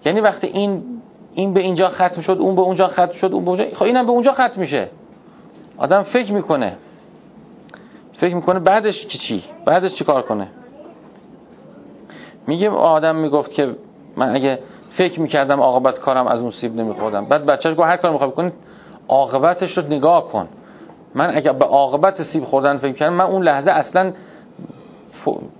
یعنی 0.05 0.21
وقتی 0.21 0.47
این 0.47 0.83
این 1.35 1.55
به 1.55 1.61
اینجا 1.61 1.89
ختم 1.89 2.21
شد 2.21 2.37
اون 2.41 2.55
به 2.55 2.61
اونجا 2.61 2.87
ختم 2.87 3.13
شد 3.13 3.31
اون 3.33 3.45
به 3.45 3.51
اونجا 3.51 3.65
خب 3.75 3.83
اینم 3.83 4.07
به 4.07 4.13
اونجا 4.13 4.33
ختم 4.33 4.61
میشه. 4.61 4.89
آدم 5.79 6.03
فکر 6.03 6.33
می‌کنه. 6.33 6.77
فکر 8.13 8.35
می‌کنه 8.35 8.59
بعدش 8.59 9.07
چی 9.07 9.19
چی؟ 9.19 9.45
بعدش 9.65 9.95
چی 9.95 10.05
کار 10.05 10.23
کنه؟ 10.23 10.49
میگه 12.47 12.71
آدم 12.71 13.17
می‌گفت 13.17 13.53
که 13.53 13.77
من 14.17 14.35
اگه 14.35 14.59
فکر 14.91 15.21
می‌کردم 15.21 15.61
عاقبت 15.61 15.99
کارم 15.99 16.27
از 16.27 16.41
اون 16.41 16.51
سیب 16.51 16.77
نمیخوردم. 16.77 17.25
بعد 17.25 17.47
بچهش 17.47 17.73
گفت 17.73 17.89
هر 17.89 17.97
کار 17.97 18.13
می‌خوای 18.13 18.31
بکنی 18.31 18.53
عاقبتش 19.09 19.79
رو 19.79 19.85
نگاه 19.85 20.29
کن. 20.29 20.49
من 21.15 21.37
اگه 21.37 21.53
به 21.53 21.65
عاقبت 21.65 22.23
سیب 22.23 22.45
خوردن 22.45 22.77
فکر 22.77 22.93
کردم 22.93 23.15
من 23.15 23.25
اون 23.25 23.43
لحظه 23.43 23.71
اصلا 23.71 24.13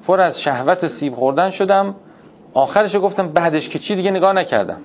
پر 0.07 0.21
از 0.21 0.41
شهوت 0.41 0.87
سیب 0.87 1.15
خوردن 1.15 1.51
شدم. 1.51 1.95
آخرش 2.55 2.97
گفتم 2.97 3.29
بعدش 3.29 3.69
که 3.69 3.79
چی 3.79 3.97
دیگه 3.97 4.11
نگاه 4.11 4.33
نکردم. 4.33 4.81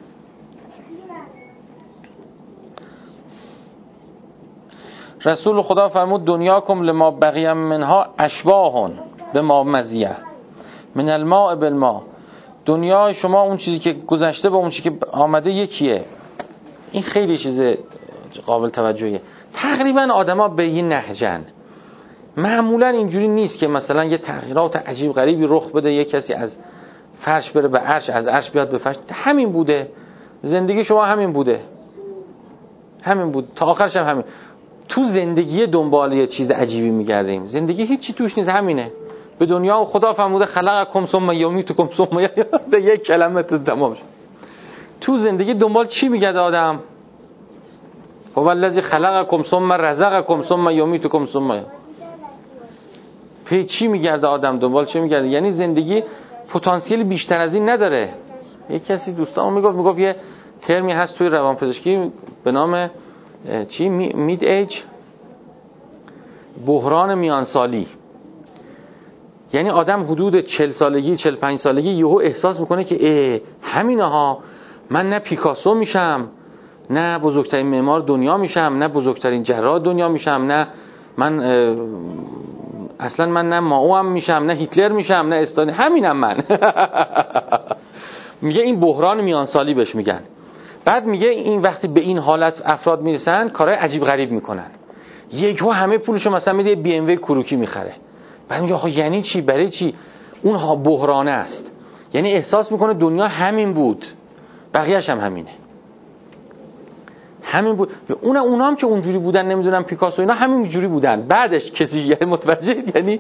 رسول 5.26 5.62
خدا 5.62 5.90
فرمود 5.90 6.26
دنیا 6.26 6.62
کم 6.62 6.82
لما 6.82 7.12
بقیم 7.12 7.58
منها 7.58 8.08
اشباهون 8.20 8.92
به 9.34 9.42
ما 9.42 9.64
مزیه. 9.64 10.16
من 10.96 11.10
الماء 11.10 11.56
بالماء. 11.56 12.02
دنیا 12.66 13.14
شما 13.14 13.42
اون 13.42 13.58
چیزی 13.58 13.80
که 13.80 13.94
گذشته 13.94 14.50
با 14.50 14.58
اون 14.58 14.70
چیزی 14.70 14.90
که 14.90 14.98
آمده 15.12 15.52
یکیه. 15.52 16.06
این 16.92 17.04
خیلی 17.04 17.38
چیز 17.38 17.78
قابل 18.46 18.70
توجهیه. 18.70 19.22
تقریبا 19.54 20.02
آدما 20.02 20.48
به 20.48 20.64
این 20.64 20.88
نهجن. 20.88 21.46
معمولا 22.38 22.88
اینجوری 22.88 23.28
نیست 23.28 23.60
که 23.60 23.68
مثلا 23.68 24.04
یه 24.04 24.18
تغییرات 24.18 24.76
عجیب 24.76 25.14
غریبی 25.14 25.46
رخ 25.50 25.72
بده 25.72 25.92
یه 25.92 26.06
کسی 26.06 26.34
از 26.34 26.58
فرش 27.16 27.52
بره 27.52 27.68
به 27.68 27.80
عرش 27.80 28.10
از 28.10 28.28
عرش 28.28 28.52
بیاد 28.52 28.72
به 28.72 28.78
فرش. 28.78 28.96
همین 29.14 29.52
بوده. 29.52 29.92
زندگی 30.42 30.84
شما 30.84 31.06
همین 31.06 31.34
بوده. 31.34 31.62
همین 33.04 33.32
بود. 33.32 33.48
تا 33.56 33.66
آخرش 33.66 33.96
هم 33.96 34.06
همین. 34.06 34.24
تو 34.90 35.04
زندگی 35.04 35.68
دنبال 35.68 36.14
یه 36.14 36.28
چیز 36.28 36.52
عجیبی 36.52 36.90
میگردیم. 36.90 37.46
زندگی 37.46 37.86
هیچی 37.86 38.14
توش 38.14 38.38
نیست. 38.38 38.50
همینه. 38.50 38.92
به 39.40 39.46
دنیا 39.46 39.82
و 39.82 39.86
خدا 39.86 40.14
فرموده 40.14 40.46
خلق 40.46 40.92
کم 40.92 41.06
ثم 41.06 41.32
یمیتکم 41.32 41.90
ثم 41.98 42.28
به 42.72 42.82
یک 42.82 43.04
کلمه 43.04 43.44
تمام 43.44 43.98
تو 45.02 45.18
زندگی 45.18 45.54
دنبال 45.54 45.88
چی 45.88 46.10
میگرده 46.10 46.40
آدم؟ 46.40 46.80
هو 48.38 48.48
الذی 48.48 48.82
خلقکم 48.82 49.44
ثم 49.44 49.74
رزقکم 49.74 50.44
ثم 50.44 50.70
یمیتکم 50.70 51.26
ثم 51.26 51.60
پی 53.46 53.64
چی 53.64 53.88
میگرده 53.88 54.28
آدم؟ 54.28 54.60
دنبال 54.60 54.86
چی 54.86 55.00
میگرده؟ 55.00 55.28
یعنی 55.28 55.52
زندگی 55.52 56.04
پتانسیل 56.54 57.04
بیشتر 57.04 57.40
از 57.42 57.54
این 57.54 57.70
نداره. 57.70 58.10
یک 58.70 58.86
کسی 58.86 59.14
دوستان 59.14 59.54
می‌گفت 59.54 59.76
می‌گفت 59.76 60.00
یه 60.00 60.16
ترمی 60.62 60.92
هست 60.92 61.18
توی 61.18 61.30
روانپزشکی 61.30 62.12
به 62.44 62.52
نام 62.52 62.90
چی؟ 63.68 63.90
مید 63.90 64.44
ایج 64.44 64.82
بحران 66.66 67.16
میانسالی. 67.16 67.88
یعنی 69.56 69.70
آدم 69.70 70.04
حدود 70.04 70.40
40 70.40 70.72
سالگی 70.72 71.16
45 71.16 71.60
سالگی 71.60 71.90
یهو 71.90 72.20
احساس 72.24 72.60
می‌کنه 72.60 72.84
که 72.84 72.98
اه 73.02 73.40
همینه 73.62 74.04
ها 74.04 74.40
من 74.90 75.10
نه 75.10 75.20
پیکاسو 75.20 75.74
میشم 75.74 76.28
نه 76.90 77.20
بزرگترین 77.20 77.68
معمار 77.68 78.00
دنیا 78.00 78.38
میشم 78.38 78.76
نه 78.80 78.88
بزرگترین 78.88 79.44
جراح 79.44 79.80
دنیا 79.80 80.10
میشم 80.10 80.32
نه 80.32 80.68
من 81.18 81.40
اصلا 83.00 83.26
من 83.26 83.50
نه 83.50 83.60
ماو 83.60 83.96
هم 83.96 84.06
میشم 84.06 84.34
نه 84.34 84.54
هیتلر 84.54 84.92
میشم 84.92 85.14
نه 85.14 85.36
استانی 85.36 85.72
همینم 85.72 86.18
من. 86.18 86.38
میگه 88.42 88.62
این 88.62 88.80
بحران 88.80 89.24
میانسالی 89.24 89.74
بهش 89.74 89.96
میگن. 89.96 90.20
بعد 90.86 91.06
میگه 91.06 91.28
این 91.28 91.62
وقتی 91.62 91.88
به 91.88 92.02
این 92.02 92.18
حالت 92.18 92.62
افراد 92.66 93.02
می‌رسن 93.02 93.50
کارهای 93.50 93.78
عجیب 93.78 94.04
غریب 94.04 94.32
می‌کنن. 94.32 94.68
یکو 95.34 95.72
همه 95.72 95.98
پولشو 95.98 96.30
مثلا 96.30 96.54
میده 96.54 96.76
بی 96.76 96.96
ام 96.96 97.06
وی 97.06 97.18
کروکی 97.18 97.56
می‌خره. 97.56 97.94
بعد 98.50 98.62
میگه 98.62 98.74
آخه 98.74 98.90
یعنی 98.90 99.22
چی؟ 99.22 99.42
برای 99.42 99.70
چی؟ 99.70 99.96
اون 100.44 100.84
بحرانه 100.84 101.32
است. 101.32 101.72
یعنی 102.14 102.34
احساس 102.34 102.72
می‌کنه 102.72 102.94
دنیا 102.94 103.28
همین 103.28 103.74
بود. 103.74 104.06
بقیهش 104.74 105.10
هم 105.10 105.20
همینه. 105.20 105.50
همین 107.44 107.76
بود. 107.76 107.92
اون 108.22 108.38
اونا 108.38 108.68
هم 108.68 108.76
که 108.76 108.86
اونجوری 108.86 109.18
بودن 109.18 109.46
نمی‌دونم 109.46 109.84
پیکاسو 109.84 110.22
اینا 110.22 110.34
همین 110.34 110.70
جوری 110.70 110.88
بودن. 110.88 111.22
بعدش 111.22 111.72
کسی 111.72 112.00
یعنی 112.00 112.26
متوجه 112.26 112.84
یعنی 112.96 113.20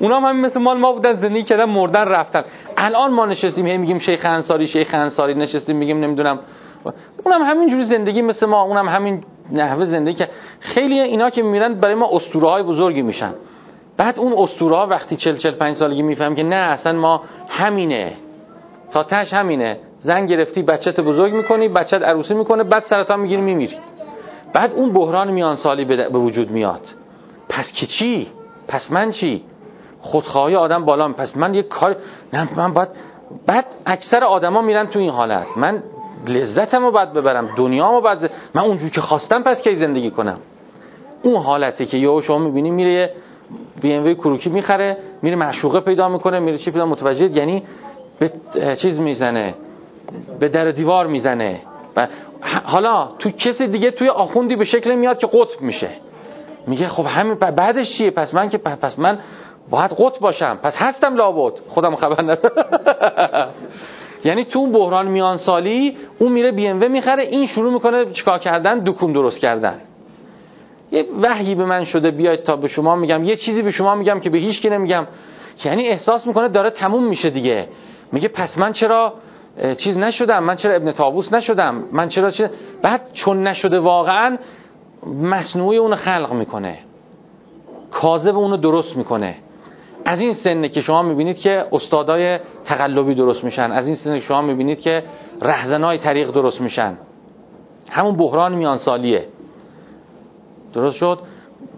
اونا 0.00 0.16
هم 0.16 0.24
همین 0.24 0.44
مثل 0.44 0.60
مال 0.60 0.78
ما 0.78 0.92
بودن 0.92 1.12
زندگی 1.12 1.42
کردن 1.42 1.64
مردن 1.64 2.04
رفتن. 2.04 2.44
الان 2.76 3.12
ما 3.12 3.26
نشستیم 3.26 3.66
هی 3.66 3.78
میگیم 3.78 3.98
شیخ 3.98 4.24
انصاری 4.24 4.66
شیخ 4.66 4.90
انصاری. 4.94 5.34
نشستیم 5.34 5.76
میگیم 5.76 6.00
نمی‌دونم. 6.00 6.38
اونم 7.24 7.42
همین 7.42 7.68
جوری 7.68 7.84
زندگی 7.84 8.22
مثل 8.22 8.46
ما 8.46 8.62
اونم 8.62 8.88
همین 8.88 9.24
نحوه 9.52 9.84
زندگی 9.84 10.14
که 10.14 10.28
خیلی 10.60 11.00
اینا 11.00 11.30
که 11.30 11.42
میرن 11.42 11.74
برای 11.74 11.94
ما 11.94 12.08
اسطوره 12.12 12.48
های 12.48 12.62
بزرگی 12.62 13.02
میشن. 13.02 13.34
بعد 13.96 14.18
اون 14.18 14.32
اسطوره 14.36 14.76
ها 14.76 14.86
وقتی 14.86 15.16
40 15.16 15.36
45 15.36 15.76
سالگی 15.76 16.02
میفهم 16.02 16.34
که 16.34 16.42
نه 16.42 16.54
اصلا 16.54 16.92
ما 16.92 17.22
همینه. 17.48 18.12
تا 18.90 19.02
تش 19.02 19.32
همینه. 19.34 19.78
زن 19.98 20.26
گرفتی 20.26 20.62
بچت 20.62 21.00
بزرگ 21.00 21.34
می‌کنی 21.34 21.68
بچت 21.68 22.02
عروسی 22.02 22.34
می‌کنه 22.34 22.64
بعد 22.64 22.82
سرطان 22.82 23.20
می‌گیری 23.20 23.40
میمیری. 23.40 23.76
بعد 24.52 24.72
اون 24.74 24.92
بحران 24.92 25.30
میان 25.30 25.56
سالی 25.56 25.84
به 25.84 26.18
وجود 26.18 26.50
میاد. 26.50 26.80
پس 27.48 27.72
که 27.72 27.86
چی؟ 27.86 28.28
پس 28.68 28.92
من 28.92 29.10
چی؟ 29.10 29.44
خودخواهی 30.00 30.56
آدم 30.56 30.84
بالا 30.84 31.12
پس 31.12 31.36
من 31.36 31.54
یه 31.54 31.62
کار 31.62 31.96
نه 32.32 32.48
من 32.56 32.72
باید 32.72 32.88
بعد 33.46 33.66
اکثر 33.86 34.24
آدما 34.24 34.62
میرن 34.62 34.86
تو 34.86 34.98
این 34.98 35.10
حالت. 35.10 35.46
من 35.56 35.82
لذتمو 36.28 36.90
باید 36.90 37.12
ببرم 37.12 37.48
دنیامو 37.56 38.00
باید 38.00 38.30
من 38.54 38.62
اونجوری 38.62 38.90
که 38.90 39.00
خواستم 39.00 39.42
پس 39.42 39.62
کی 39.62 39.74
زندگی 39.74 40.10
کنم؟ 40.10 40.38
اون 41.22 41.36
حالتی 41.36 41.86
که 41.86 41.98
یهو 41.98 42.20
شما 42.20 42.38
می‌بینی 42.38 42.70
میره 42.70 43.14
بی 43.80 43.92
ام 43.92 44.14
کروکی 44.14 44.50
می‌خره 44.50 44.96
میره 45.22 45.36
معشوقه 45.36 45.80
پیدا 45.80 46.08
می‌کنه 46.08 46.38
میره 46.40 46.58
چی 46.58 46.70
پیدا 46.70 46.86
متوجه 46.86 47.30
یعنی 47.30 47.62
به 48.18 48.32
چیز 48.76 49.00
می‌زنه 49.00 49.54
به 50.40 50.48
در 50.48 50.70
دیوار 50.70 51.06
می‌زنه. 51.06 51.60
و 51.96 52.08
حالا 52.64 53.08
تو 53.18 53.30
کسی 53.30 53.66
دیگه 53.66 53.90
توی 53.90 54.08
آخوندی 54.08 54.56
به 54.56 54.64
شکل 54.64 54.94
میاد 54.94 55.18
که 55.18 55.26
قطب 55.26 55.60
میشه. 55.60 55.88
میگه 56.66 56.88
خب 56.88 57.04
همین 57.06 57.34
بعدش 57.34 57.98
چیه؟ 57.98 58.10
پس 58.10 58.34
من 58.34 58.48
که 58.48 58.58
پس 58.58 58.98
من 58.98 59.18
باید 59.70 59.90
قطب 59.90 60.20
باشم. 60.20 60.58
پس 60.62 60.76
هستم 60.76 61.14
لابد. 61.14 61.52
خودم 61.68 61.96
خبر 61.96 62.22
ندارم. 62.22 63.48
یعنی 64.24 64.44
تو 64.44 64.58
اون 64.58 64.72
بحران 64.72 65.06
میان 65.08 65.36
سالی 65.36 65.96
اون 66.18 66.32
میره 66.32 66.52
بی 66.52 66.66
ام 66.66 66.90
می‌خره 66.90 67.22
این 67.22 67.46
شروع 67.46 67.72
می‌کنه 67.72 68.12
چیکار 68.12 68.38
کردن؟ 68.38 68.78
دکون 68.78 69.12
درست 69.12 69.38
کردن. 69.38 69.80
یه 70.92 71.06
وحی 71.22 71.54
به 71.54 71.64
من 71.64 71.84
شده 71.84 72.10
بیاید 72.10 72.42
تا 72.42 72.56
به 72.56 72.68
شما 72.68 72.96
میگم. 72.96 73.24
یه 73.24 73.36
چیزی 73.36 73.62
به 73.62 73.70
شما 73.70 73.94
میگم 73.94 74.20
که 74.20 74.30
به 74.30 74.38
هیچ 74.38 74.62
کی 74.62 74.70
نمیگم. 74.70 75.06
یعنی 75.64 75.88
احساس 75.88 76.26
می‌کنه 76.26 76.48
داره 76.48 76.70
تموم 76.70 77.04
میشه 77.04 77.30
دیگه. 77.30 77.68
میگه 78.12 78.28
پس 78.28 78.58
من 78.58 78.72
چرا 78.72 79.14
چیز 79.76 79.98
نشدم؟ 79.98 80.44
من 80.44 80.56
چرا 80.56 80.74
ابن 80.74 80.92
تابوس 80.92 81.32
نشدم؟ 81.32 81.84
من 81.92 82.08
چرا 82.08 82.30
چه؟ 82.30 82.50
بعد 82.82 83.10
چون 83.12 83.46
نشده 83.46 83.78
واقعا 83.78 84.36
مصنوعی 85.06 85.78
اونو 85.78 85.96
خلق 85.96 86.32
می‌کنه. 86.32 86.78
کاذب 87.90 88.36
اونو 88.36 88.56
درست 88.56 88.96
می‌کنه. 88.96 89.36
از 90.04 90.20
این 90.20 90.32
سنه 90.32 90.68
که 90.68 90.80
شما 90.80 91.02
می‌بینید 91.02 91.38
که 91.38 91.64
استادای 91.72 92.38
تقلبی 92.64 93.14
درست 93.14 93.44
میشن. 93.44 93.72
از 93.72 93.86
این 93.86 93.96
سنه 93.96 94.18
که 94.18 94.24
شما 94.24 94.42
می‌بینید 94.42 94.80
که 94.80 95.04
رهزنای 95.42 95.98
طریق 95.98 96.30
درست 96.30 96.60
میشن. 96.60 96.96
همون 97.90 98.16
بحران 98.16 98.54
میان 98.54 98.78
سالیه 98.78 99.26
درست 100.72 100.96
شد؟ 100.96 101.18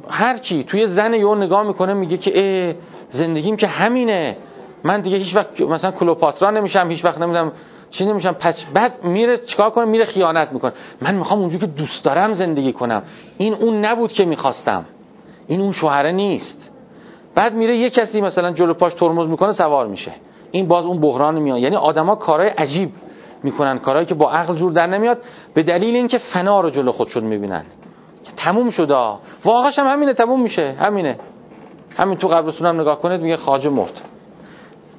هر 0.08 0.38
کی 0.38 0.64
توی 0.64 0.86
زن 0.86 1.14
یو 1.14 1.34
نگاه 1.34 1.62
می‌کنه 1.62 1.94
میگه 1.94 2.16
که 2.16 2.32
اه 2.34 2.74
زندگیم 3.10 3.56
که 3.56 3.66
همینه. 3.66 4.36
من 4.84 5.00
دیگه 5.00 5.16
هیچ 5.16 5.36
وقت 5.36 5.60
مثلا 5.60 5.90
کلوپاترا 5.90 6.50
نمیشم 6.50 6.88
هیچ 6.90 7.04
وقت 7.04 7.20
نمیدم 7.20 7.52
چی 7.90 8.06
نمیشم. 8.06 8.32
پس 8.32 8.64
بعد 8.74 9.04
میره 9.04 9.36
چیکار 9.36 9.70
کنه؟ 9.70 9.84
میره 9.84 10.04
خیانت 10.04 10.52
می‌کنه. 10.52 10.72
من 11.02 11.14
می‌خوام 11.14 11.40
اونجوری 11.40 11.66
که 11.66 11.72
دوست 11.72 12.04
دارم 12.04 12.34
زندگی 12.34 12.72
کنم. 12.72 13.02
این 13.38 13.54
اون 13.54 13.84
نبود 13.84 14.12
که 14.12 14.24
می‌خواستم. 14.24 14.84
این 15.46 15.60
اون 15.60 15.72
شوهره 15.72 16.12
نیست. 16.12 16.70
بعد 17.34 17.54
میره 17.54 17.76
یه 17.76 17.90
کسی 17.90 18.20
مثلا 18.20 18.52
جلو 18.52 18.74
پاش 18.74 18.94
ترمز 18.94 19.28
می‌کنه 19.28 19.52
سوار 19.52 19.86
میشه. 19.86 20.12
این 20.50 20.68
باز 20.68 20.86
اون 20.86 21.00
بحران 21.00 21.38
میاد. 21.38 21.58
یعنی 21.58 21.76
آدما 21.76 22.14
کارهای 22.14 22.48
عجیب 22.48 22.90
می‌کنن 23.42 23.78
کارهایی 23.78 24.06
که 24.06 24.14
با 24.14 24.30
عقل 24.30 24.54
جور 24.54 24.72
در 24.72 24.86
نمیاد 24.86 25.18
به 25.54 25.62
دلیل 25.62 25.96
اینکه 25.96 26.18
فنا 26.18 26.60
رو 26.60 26.70
جلو 26.70 26.92
خودشون 26.92 27.24
می‌بینن. 27.24 27.64
تموم 28.36 28.70
شده. 28.70 28.96
واقعش 29.44 29.78
هم 29.78 29.86
همینه 29.86 30.14
تموم 30.14 30.42
میشه. 30.42 30.74
همینه. 30.80 31.18
همین 31.96 32.18
تو 32.18 32.28
قبرستون 32.28 32.66
هم 32.66 32.80
نگاه 32.80 33.00
کنید 33.00 33.20
میگه 33.20 33.36
خاجه 33.36 33.70
مرد. 33.70 34.00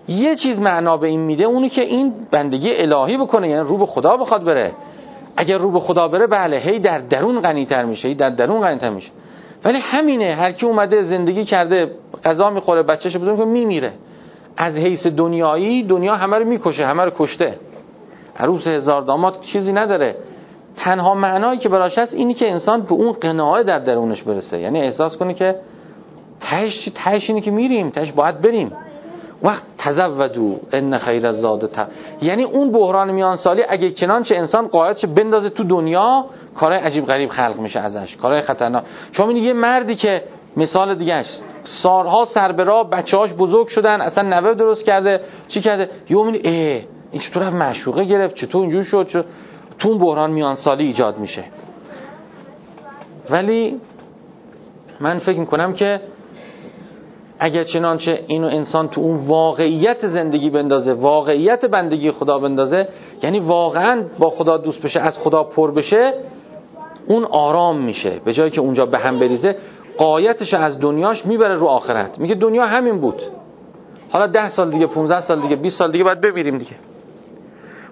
یه 0.07 0.35
چیز 0.35 0.59
معنا 0.59 0.97
به 0.97 1.07
این 1.07 1.19
میده 1.19 1.43
اونی 1.43 1.69
که 1.69 1.81
این 1.81 2.13
بندگی 2.31 2.75
الهی 2.75 3.17
بکنه 3.17 3.49
یعنی 3.49 3.67
رو 3.67 3.77
به 3.77 3.85
خدا 3.85 4.17
بخواد 4.17 4.43
بره. 4.43 4.71
اگر 5.37 5.57
رو 5.57 5.71
به 5.71 5.79
خدا 5.79 6.07
بره 6.07 6.27
بله 6.27 6.57
هی 6.57 6.79
در 6.79 6.99
درون 6.99 7.39
غنیتر 7.39 7.85
میشه 7.85 8.07
هی 8.07 8.15
در 8.15 8.29
درون 8.29 8.61
غنیتر 8.61 8.89
میشه. 8.89 9.11
ولی 9.63 9.77
همینه 9.77 10.33
هر 10.33 10.51
کی 10.51 10.65
اومده 10.65 11.01
زندگی 11.01 11.45
کرده 11.45 11.91
غذا 12.23 12.49
می‌خوره 12.49 12.83
بچه‌ش 12.83 13.17
بزرگ 13.17 13.37
که 13.37 13.45
میمیره. 13.45 13.93
از 14.57 14.77
حیث 14.77 15.07
دنیایی 15.07 15.83
دنیا 15.83 16.15
همه 16.15 16.37
رو 16.37 16.45
می‌کشه 16.45 16.85
همه 16.85 17.05
رو 17.05 17.11
کشته. 17.15 17.59
عروس 18.37 18.67
هزار 18.67 19.01
داماد 19.01 19.41
چیزی 19.41 19.73
نداره. 19.73 20.15
تنها 20.77 21.13
معنایی 21.13 21.59
که 21.59 21.69
براش 21.69 21.97
هست 21.97 22.13
اینی 22.13 22.33
که 22.33 22.51
انسان 22.51 22.81
به 22.81 22.93
اون 22.93 23.11
قناعه 23.11 23.63
در 23.63 23.79
درونش 23.79 24.23
برسه. 24.23 24.59
یعنی 24.59 24.81
احساس 24.81 25.17
کنه 25.17 25.33
که 25.33 25.55
تهش 26.39 26.89
تهش 26.95 27.29
اینی 27.29 27.41
که 27.41 27.51
میریم 27.51 27.89
تهش 27.89 28.11
باید 28.11 28.41
بریم. 28.41 28.71
وقت 29.43 29.63
تزودو 29.77 30.59
ان 30.71 30.97
خیر 30.97 31.27
الزاد 31.27 31.71
ت... 31.71 31.88
یعنی 32.21 32.43
اون 32.43 32.71
بحران 32.71 33.11
میان 33.11 33.35
سالی 33.35 33.63
اگه 33.69 33.91
چنانچه 33.91 34.35
انسان 34.35 34.67
قاعدش 34.67 35.05
بندازه 35.05 35.49
تو 35.49 35.63
دنیا 35.63 36.25
کارهای 36.55 36.81
عجیب 36.81 37.05
غریب 37.05 37.29
خلق 37.29 37.59
میشه 37.59 37.79
ازش. 37.79 38.15
کارهای 38.17 38.41
خطرناک. 38.41 38.83
شما 39.11 39.31
یه 39.31 39.53
مردی 39.53 39.95
که 39.95 40.23
مثال 40.57 40.95
دیگهش 40.95 41.39
سارها 41.63 42.25
سر 42.25 42.51
بچه‌هاش 42.51 43.33
بزرگ 43.33 43.67
شدن 43.67 44.01
اصلا 44.01 44.39
نوه 44.39 44.53
درست 44.53 44.85
کرده 44.85 45.21
چی 45.47 45.61
کرده؟ 45.61 45.89
یه 46.09 46.17
اه 46.17 46.81
این 47.11 47.21
چطور 47.21 47.49
معشوقه 47.49 48.03
گرفت؟ 48.03 48.35
چطور 48.35 48.61
اینجور 48.61 48.83
شد؟ 48.83 49.07
چطور... 49.07 49.25
تو 49.79 49.89
اون 49.89 49.97
بحران 49.97 50.31
میان 50.31 50.55
سالی 50.55 50.85
ایجاد 50.85 51.17
میشه. 51.17 51.43
ولی 53.29 53.81
من 54.99 55.19
فکر 55.19 55.39
می‌کنم 55.39 55.73
که 55.73 56.01
اگر 57.39 57.63
چنانچه 57.63 58.23
اینو 58.27 58.47
انسان 58.47 58.88
تو 58.88 59.01
اون 59.01 59.27
واقعیت 59.27 60.07
زندگی 60.07 60.49
بندازه 60.49 60.93
واقعیت 60.93 61.65
بندگی 61.65 62.11
خدا 62.11 62.39
بندازه 62.39 62.88
یعنی 63.23 63.39
واقعا 63.39 64.03
با 64.19 64.29
خدا 64.29 64.57
دوست 64.57 64.81
بشه 64.81 64.99
از 64.99 65.17
خدا 65.19 65.43
پر 65.43 65.71
بشه 65.71 66.13
اون 67.07 67.23
آرام 67.25 67.81
میشه. 67.81 68.21
به 68.25 68.33
جایی 68.33 68.51
که 68.51 68.61
اونجا 68.61 68.85
به 68.85 68.97
هم 68.97 69.19
بریزه 69.19 69.55
قایتش 69.97 70.53
از 70.53 70.79
دنیاش 70.79 71.25
می‌بره 71.25 71.53
رو 71.53 71.67
آخرت. 71.67 72.19
میگه 72.19 72.35
دنیا 72.35 72.65
همین 72.65 72.99
بود. 72.99 73.21
حالا 74.09 74.27
ده 74.27 74.49
سال 74.49 74.71
دیگه 74.71 74.88
15 74.88 75.21
سال 75.21 75.39
دیگه 75.41 75.55
20 75.55 75.77
سال 75.77 75.91
دیگه 75.91 76.03
باید 76.03 76.21
بمیریم 76.21 76.57
دیگه. 76.57 76.71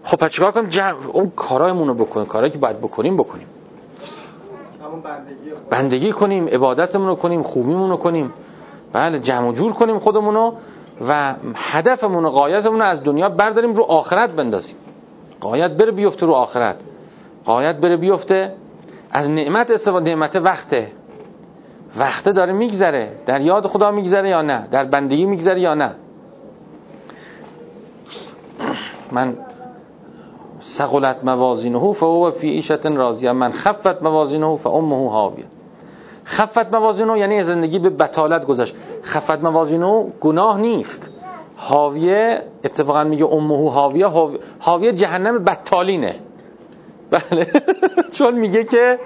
خب 0.03 0.17
پس 0.17 0.31
چیکار 0.31 0.51
کنیم؟ 0.51 0.69
جمع 0.69 1.07
اون 1.13 1.31
کارایمون 1.35 1.87
رو 1.87 1.93
بکنیم 1.93 2.25
کارایی 2.25 2.51
که 2.51 2.57
باید 2.57 2.77
بکنیم 2.77 3.17
بکنیم. 3.17 3.47
بندگی, 5.03 5.51
بندگی 5.69 6.11
کنیم 6.11 6.47
عبادتمون 6.47 7.07
رو 7.07 7.15
کنیم 7.15 7.43
خوبیمون 7.43 7.89
رو 7.89 7.97
کنیم. 7.97 8.33
بله 8.93 9.19
جمع 9.19 9.49
و 9.49 9.51
جور 9.51 9.73
کنیم 9.73 9.99
خودمونو 9.99 10.53
و 11.07 11.35
هدفمون 11.55 12.25
و 12.25 12.29
قایتمون 12.29 12.79
رو 12.79 12.85
از 12.85 13.03
دنیا 13.03 13.29
برداریم 13.29 13.73
رو 13.73 13.83
آخرت 13.83 14.31
بندازیم. 14.31 14.75
قایت 15.39 15.71
بره 15.71 15.91
بیفته 15.91 16.25
رو 16.25 16.33
آخرت. 16.33 16.75
قایت 17.45 17.75
بره 17.75 17.97
بیفته 17.97 18.53
از 19.11 19.29
نعمت 19.29 19.71
استفاده 19.71 20.15
نعمت 20.15 20.35
وقته. 20.35 20.91
وقته 21.97 22.31
داره 22.31 22.53
میگذره. 22.53 23.11
در 23.25 23.41
یاد 23.41 23.67
خدا 23.67 23.91
میگذره 23.91 24.29
یا 24.29 24.41
نه؟ 24.41 24.67
در 24.71 24.85
بندگی 24.85 25.25
میگذره 25.25 25.61
یا 25.61 25.73
نه؟ 25.73 25.91
من 29.11 29.37
سقلت 30.63 31.23
موازینه 31.23 31.93
فهو 31.93 32.31
فی 32.31 32.49
عیشت 32.49 32.85
راضیه. 32.85 33.31
من 33.31 33.51
خفت 33.51 34.01
موازینه 34.03 34.57
فامه 34.57 35.11
هاویه 35.11 35.45
خفت 36.25 36.73
موازینو 36.73 37.17
یعنی 37.17 37.43
زندگی 37.43 37.79
به 37.79 37.89
بتالت 37.89 38.45
گذشت. 38.45 38.75
خفت 39.03 39.43
موازینو 39.43 40.09
گناه 40.21 40.61
نیست. 40.61 41.09
حاویه 41.55 42.41
اتفاقا 42.63 43.03
میگه 43.03 43.25
امهو 43.25 43.69
حاویه. 43.69 44.07
حاویه 44.59 44.93
جهنم 44.93 45.43
بتالینه 45.43 46.15
بله. 47.11 47.47
چون 48.17 48.39
میگه 48.39 48.63
که 48.63 48.99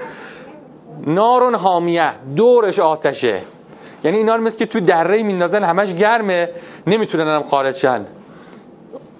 نارون 1.08 1.56
حامیه. 1.56 2.12
دورش 2.36 2.80
آتشه. 2.80 3.42
یعنی 4.04 4.18
اینا 4.18 4.38
مثل 4.38 4.58
که 4.58 4.66
تو 4.66 4.80
دره 4.80 5.24
میندازن 5.24 5.64
همش 5.64 5.94
گرمه. 5.94 6.50
نمی‌تونن 6.88 7.28
هم 7.36 7.44
خارج 7.44 7.76
شن. 7.76 8.06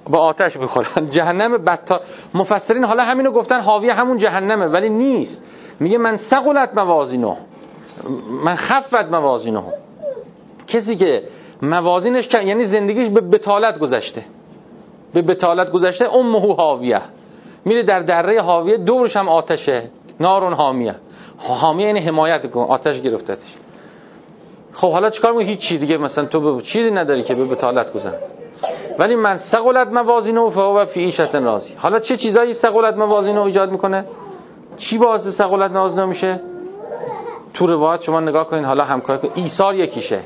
با 0.10 0.20
آتش 0.20 0.58
می‌خورن. 0.58 1.10
جهنم 1.16 1.58
بتا 1.58 2.02
مفسرین 2.34 2.84
حالا 2.84 3.04
همینو 3.04 3.32
گفتن 3.32 3.60
حاویه 3.60 3.94
همون 3.94 4.18
جهنمه 4.18 4.66
ولی 4.66 4.90
نیست. 4.90 5.44
میگه 5.80 5.98
من 5.98 6.16
سقلت 6.16 6.72
موازینو 6.76 7.36
من 8.44 8.56
خفت 8.56 9.12
موازینه. 9.12 9.64
کسی 10.68 10.96
که 10.96 11.24
موازینش 11.62 12.34
یعنی 12.34 12.64
زندگیش 12.64 13.08
به 13.08 13.22
بتالت 13.22 13.80
گذشته. 13.80 14.24
به 15.14 15.22
بتالت 15.22 15.72
گذشته 15.72 16.16
امه 16.16 16.56
حاویه. 16.56 17.02
میره 17.66 17.84
در 17.84 18.00
دره 18.00 18.42
حاویه 18.42 18.78
دورش 18.78 19.18
هم 19.18 19.30
آتشه. 19.30 19.90
نارون 20.20 20.54
حامیه. 20.54 20.96
حامیه 21.38 21.88
یعنی 21.88 22.00
حمایت 22.00 22.52
کن 22.52 22.62
آتش 22.62 23.02
گرفتتش. 23.02 23.56
خب 24.74 24.92
حالا 24.92 25.10
چیکار 25.10 25.34
میگه 25.34 25.50
هیچ 25.50 25.74
دیگه 25.74 25.98
مثلا 25.98 26.26
تو 26.26 26.62
چیزی 26.62 26.92
نداری 26.92 27.24
که 27.24 27.36
به 27.36 27.46
بتالت 27.46 27.94
گذن. 27.94 28.14
ولی 29.00 29.16
من 29.16 29.38
سقلت 29.38 29.88
موازینه 29.88 30.50
فهو 30.50 30.86
فی 30.86 31.00
عیشت 31.00 31.36
راضی 31.36 31.74
حالا 31.78 32.00
چه 32.00 32.18
چیزایی 32.18 32.54
سقلت 32.54 32.98
موازینه 32.98 33.42
ایجاد 33.42 33.72
می‌کنه؟ 33.72 34.06
چی 34.78 34.98
باعث 34.98 35.28
سقلت 35.28 35.72
موازینه 35.72 36.06
میشه؟ 36.06 36.42
تو 37.54 37.68
روایت 37.68 38.02
شما 38.02 38.20
نگاه 38.20 38.48
کنید 38.48 38.66
حالا 38.66 38.84
همکاری 38.84 39.20
کن 39.20 39.30
ایثار 39.36 39.76
یکیشه. 39.76 40.20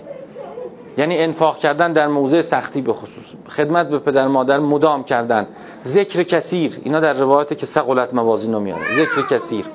یعنی 0.97 1.17
انفاق 1.17 1.57
کردن 1.57 1.93
در 1.93 2.07
موضع 2.07 2.41
سختی 2.41 2.81
به 2.81 2.93
خصوص. 2.93 3.25
خدمت 3.49 3.89
به 3.89 3.99
پدر 3.99 4.27
مادر 4.27 4.59
مدام 4.59 5.03
کردن. 5.03 5.47
ذکر 5.83 6.23
کثیر. 6.23 6.79
اینا 6.83 6.99
در 6.99 7.13
روایت 7.13 7.57
که 7.57 7.65
سقلت 7.65 8.13
موازینه 8.13 8.59
میاره 8.59 8.83
ذکر 8.95 9.37
کثیر. 9.37 9.65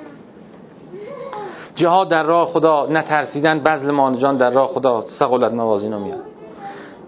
جهاد 1.74 2.08
در 2.08 2.22
راه 2.22 2.46
خدا 2.46 2.86
نترسیدن 2.90 3.60
بذل 3.60 3.90
مانجان 3.90 4.36
در 4.36 4.50
راه 4.50 4.68
خدا 4.68 5.04
سقلت 5.06 5.52
موازینه 5.52 5.98
میاره 5.98 6.35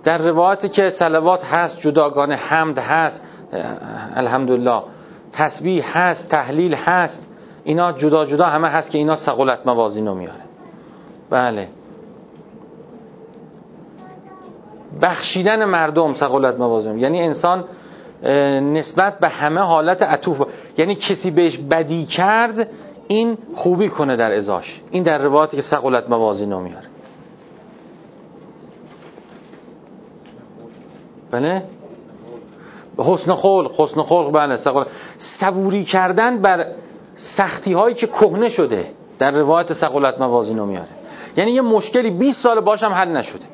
در 0.09 0.19
روایتی 0.19 0.69
که 0.69 0.91
سلوات 0.91 1.45
هست 1.45 1.79
جداگانه 1.79 2.35
حمد 2.35 2.79
هست 2.79 3.25
الحمدلله 4.15 4.83
تسبیح 5.33 5.99
هست 5.99 6.29
تحلیل 6.29 6.75
هست 6.75 7.27
اینا 7.65 7.93
جدا 7.93 8.25
جدا 8.25 8.47
همه 8.47 8.69
هست 8.69 8.91
که 8.91 8.99
اینا 8.99 9.17
سقلت 9.17 9.59
موازین 9.67 10.07
رو 10.07 10.15
میاره. 10.15 10.41
بله. 11.31 11.69
بخشیدن 15.03 15.65
مردم 15.65 16.15
سقلت 16.15 16.59
موازین 16.59 16.99
یعنی 16.99 17.21
انسان 17.21 17.65
نسبت 18.73 19.19
به 19.19 19.29
همه 19.29 19.61
حالت 19.61 20.03
عطوف 20.03 20.47
یعنی 20.79 20.95
کسی 20.95 21.31
بهش 21.31 21.57
بدی 21.57 22.07
کرد 22.07 22.69
این 23.09 23.39
خوبی 23.55 23.89
کنه 23.89 24.17
در 24.17 24.33
ازاش. 24.33 24.83
این 24.91 25.03
در 25.03 25.19
روایتی 25.19 25.57
که 25.57 25.63
سقلت 25.63 26.11
موازین 26.11 26.53
رو 26.53 26.61
میاره. 26.61 26.88
بله؟ 31.31 31.63
حسن 32.99 33.35
خلق 33.35 33.81
حسن 33.81 34.03
خلق 34.03 34.33
بله 34.33 34.57
صبوری 35.19 35.85
کردن 35.85 36.43
بر 36.43 36.67
سختی 37.17 37.73
هایی 37.73 37.95
که 37.95 38.07
کهنه 38.07 38.49
شده 38.49 38.87
در 39.19 39.31
روایت 39.31 39.73
سقولت 39.73 40.21
موازینو 40.21 40.67
میاره. 40.67 40.89
یعنی 41.37 41.51
یه 41.51 41.61
مشکلی 41.61 42.11
20 42.11 42.43
سال 42.43 42.61
باشم 42.61 42.87
حل 42.87 43.09
نشده. 43.09 43.45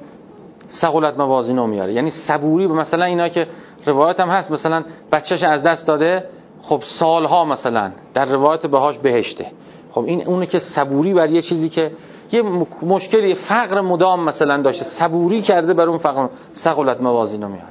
سقولت 0.68 1.18
موازینو 1.18 1.66
میاره. 1.66 1.92
یعنی 1.92 2.10
صبوری 2.10 2.66
مثلا 2.66 3.04
اینا 3.04 3.28
که 3.28 3.46
روایت 3.86 4.20
هم 4.20 4.28
هست 4.28 4.50
مثلا 4.50 4.84
بچهش 5.12 5.42
از 5.42 5.62
دست 5.62 5.86
داده 5.86 6.24
خب 6.62 6.82
سالها 6.86 7.44
مثلا 7.44 7.92
در 8.14 8.24
روایت 8.24 8.66
بهاش 8.66 8.98
بهشته. 8.98 9.46
خب 9.90 10.04
این 10.04 10.26
اونه 10.26 10.46
که 10.46 10.58
صبوری 10.58 11.14
بر 11.14 11.30
یه 11.30 11.42
چیزی 11.42 11.68
که 11.68 11.92
یه 12.34 12.42
مشکلی 12.82 13.34
فقر 13.34 13.80
مدام 13.80 14.24
مثلا 14.24 14.62
داشته. 14.62 14.84
صبوری 14.84 15.42
کرده 15.42 15.74
بر 15.74 15.88
اون 15.88 15.98
فقر. 15.98 16.28
سقولت 16.52 17.00
موازینو 17.00 17.48
میاره. 17.48 17.68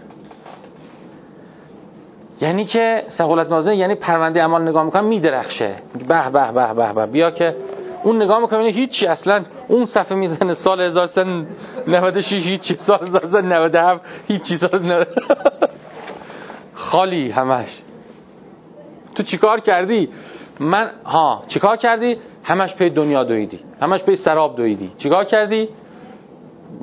یعنی 2.42 2.66
که 2.66 3.04
سقولت 3.08 3.50
موازینه 3.52 3.78
یعنی 3.78 3.96
پرونده 3.96 4.40
اعمال 4.42 4.62
نگاه 4.62 4.84
می‌کنم 4.84 5.06
میدرخشه. 5.06 5.76
به 6.08 6.30
به 6.30 6.52
به 6.52 6.74
به 6.74 6.94
به. 6.94 7.06
بیا 7.06 7.32
که 7.32 7.56
اون 8.04 8.22
نگاه 8.22 8.40
می‌کنم 8.40 8.60
یعنی 8.60 8.72
هیچی. 8.72 9.08
اصلا 9.08 9.44
اون 9.68 9.86
صفحه 9.86 10.18
می‌زنه 10.18 10.54
سال 10.54 10.82
1396 10.82 12.48
هیچی. 12.48 12.76
سال 12.78 13.00
1397 13.08 14.02
هیچی. 14.28 14.58
سال 14.58 15.06
خالی 16.74 17.30
همش. 17.30 17.82
تو 19.16 19.24
چیکار 19.24 19.60
کردی؟ 19.60 20.10
من 20.60 20.92
ها 21.06 21.44
چیکار 21.48 21.78
کردی؟ 21.78 22.18
همش 22.44 22.76
پی 22.76 22.90
دنیا 22.90 23.24
دویدی. 23.24 23.60
همش 23.82 24.04
پی 24.04 24.16
سراب 24.16 24.56
دویدی. 24.56 24.92
چیکار 24.98 25.24
کردی؟ 25.24 25.70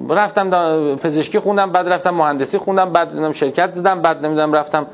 رفتم 0.08 0.50
پزشکی 0.96 1.38
خوندم 1.38 1.72
بعد 1.72 1.88
رفتم 1.88 2.10
مهندسی 2.10 2.58
خوندم 2.58 2.92
بعد 2.92 3.32
شرکت 3.32 3.72
زدم 3.72 4.02
بعد 4.02 4.26
نمی‌دونم 4.26 4.52
رفتم 4.52 4.86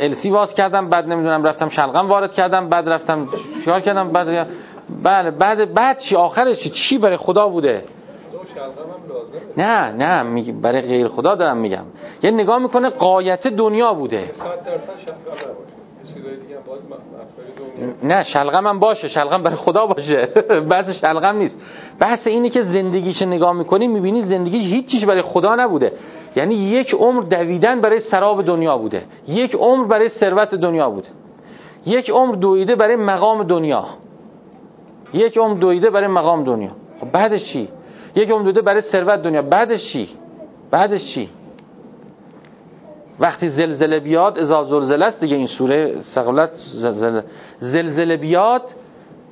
السی 0.00 0.30
باز 0.30 0.54
کردم 0.54 0.88
بعد 0.88 1.08
نمی‌دونم 1.08 1.44
رفتم 1.44 1.68
شلغم 1.68 2.08
وارد 2.08 2.32
کردم 2.32 2.68
بعد 2.68 2.88
رفتم 2.88 3.28
چیکار 3.64 3.80
کردم؟ 3.80 4.08
بعد 4.08 4.48
بله 5.02 5.30
بعد 5.30 5.74
بعد 5.74 5.98
چی؟ 5.98 6.16
آخرش 6.16 6.62
چی؟ 6.62 6.70
چی 6.70 6.98
برای 6.98 7.16
خدا 7.16 7.48
بوده؟ 7.48 7.84
نه 9.56 9.92
نه 9.92 10.52
برای 10.52 10.80
غیر 10.80 11.08
خدا 11.08 11.34
دارم 11.34 11.56
میگم. 11.56 11.84
یه 12.22 12.30
نگاه 12.30 12.58
می‌کنه 12.58 12.88
قایت 12.88 13.46
دنیا 13.46 13.94
بوده. 13.94 14.30
نه 18.02 18.24
شلغم 18.24 18.66
هم 18.66 18.78
باشه 18.78 19.08
شلغم 19.08 19.42
برای 19.42 19.56
خدا 19.56 19.86
باشه. 19.86 20.28
بحث 20.70 20.90
شلغم 20.90 21.36
نیست. 21.36 21.60
بحث 21.98 22.26
اینه 22.26 22.50
که 22.50 22.62
زندگیش 22.62 23.22
نگاه 23.22 23.52
می‌کنی 23.52 23.88
می‌بینی 23.88 24.22
زندگیش 24.22 24.64
هیچیش 24.64 25.04
برای 25.04 25.22
خدا 25.22 25.56
نبوده. 25.56 25.92
یعنی 26.36 26.54
یک 26.54 26.94
عمر 26.94 27.22
دویدن 27.22 27.80
برای 27.80 28.00
سراب 28.00 28.42
دنیا 28.42 28.78
بوده. 28.78 29.02
یک 29.28 29.54
عمر 29.54 29.86
برای 29.86 30.08
ثروت 30.08 30.54
دنیا 30.54 30.90
بوده. 30.90 31.08
یک 31.86 32.10
عمر 32.10 32.34
دویده 32.34 32.74
برای 32.76 32.96
مقام 32.96 33.42
دنیا. 33.42 33.84
یک 35.14 35.38
عمر 35.38 35.58
دویده 35.58 35.90
برای 35.90 36.06
مقام 36.06 36.44
دنیا. 36.44 36.70
خب 37.00 37.12
بعدش 37.12 37.44
چی؟ 37.44 37.68
یک 38.14 38.30
عمر 38.30 38.42
دویده 38.42 38.60
برای 38.60 38.80
ثروت 38.80 39.22
دنیا. 39.22 39.42
بعدش 39.42 39.92
چی؟ 39.92 40.08
بعدش 40.70 41.04
چی؟ 41.14 41.28
وقتی 43.20 43.48
زلزله 43.48 44.00
بیاد 44.00 44.38
ازا 44.38 44.62
زلزله 44.62 45.04
است 45.04 45.20
دیگه 45.20 45.36
این 45.36 45.46
سوره 45.46 46.00
سقلت 46.00 46.50
زلزله, 46.52 47.24
زلزله 47.58 48.16
بیاد 48.16 48.62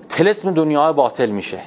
تلسم 0.08 0.50
دنیا 0.50 0.92
باطل 0.92 1.30
میشه. 1.30 1.60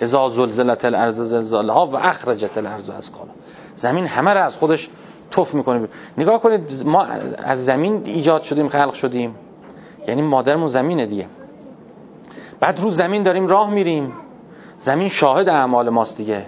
ازا 0.00 0.28
زلزلت 0.28 0.84
الارض 0.84 1.20
زلزالها 1.20 1.86
و 1.86 1.96
اخرجت 1.96 2.58
الارض 2.58 2.90
از 2.90 3.12
قالا 3.12 3.30
زمین 3.74 4.06
همه 4.06 4.34
را 4.34 4.44
از 4.44 4.56
خودش 4.56 4.88
توف 5.30 5.54
می‌کنه 5.54 5.88
نگاه 6.18 6.40
کنید 6.40 6.82
ما 6.84 7.02
از 7.38 7.64
زمین 7.64 8.02
ایجاد 8.04 8.42
شدیم 8.42 8.68
خلق 8.68 8.94
شدیم. 8.94 9.34
یعنی 10.08 10.22
مادرمون 10.22 10.68
زمینه 10.68 11.06
دیگه. 11.06 11.26
بعد 12.60 12.80
رو 12.80 12.90
زمین 12.90 13.22
داریم 13.22 13.46
راه 13.46 13.70
میریم. 13.70 14.12
زمین 14.78 15.08
شاهد 15.08 15.48
اعمال 15.48 15.88
ماست 15.88 16.16
دیگه. 16.16 16.44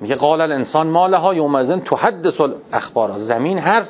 میگه 0.00 0.14
قال 0.14 0.40
الانسان 0.40 0.86
مالها 0.86 1.34
یومئذ 1.34 1.72
تحدث 1.72 2.40
الاخبار. 2.40 3.18
زمین 3.18 3.58
هر 3.58 3.82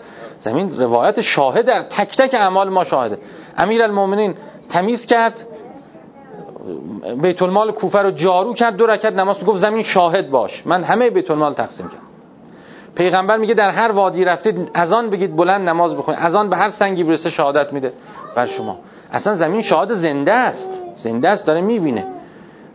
زمین 0.42 0.81
روایت 0.81 1.20
شاهد 1.20 1.66
در 1.66 1.83
تک 1.83 2.16
تک 2.16 2.35
اعمال 2.35 2.68
ما 2.68 2.85
شاهده. 2.85 3.18
امیر 3.57 3.83
المومنین 3.83 4.35
تمیز 4.68 5.07
کرد 5.07 5.46
بیت 7.22 7.42
المال 7.42 7.72
کوفه 7.72 7.98
رو 7.98 8.11
جارو 8.11 8.55
کرد 8.55 8.76
دو 8.76 8.87
رکعت 8.87 9.12
نماز 9.12 9.44
گفت 9.44 9.59
زمین 9.59 9.83
شاهد 9.83 10.31
باش. 10.31 10.66
من 10.66 10.85
همه 10.85 11.11
بیت 11.11 11.31
المال 11.31 11.55
تقسیم 11.55 11.87
کردم. 11.87 12.02
پیغمبر 12.94 13.37
میگه 13.37 13.55
در 13.55 13.70
هر 13.70 13.92
وادی 13.92 14.24
رفتید 14.24 14.70
از 14.74 14.92
آن 14.92 15.11
بگید 15.11 15.37
بلند 15.37 15.68
نماز 15.68 15.96
بخونید. 15.96 16.20
از 16.22 16.35
آن 16.35 16.50
به 16.50 16.57
هر 16.57 16.70
سنگی 16.70 17.05
برسه 17.05 17.31
شهادت 17.31 17.72
میده 17.72 17.92
بر 18.37 18.46
شما. 18.46 18.78
اصلا 19.12 19.35
زمین 19.35 19.62
شاهد 19.62 19.94
زنده 19.94 20.33
است. 20.33 20.83
زنده 20.96 21.28
است 21.28 21.46
داره 21.46 21.61
می‌بینه. 21.61 22.05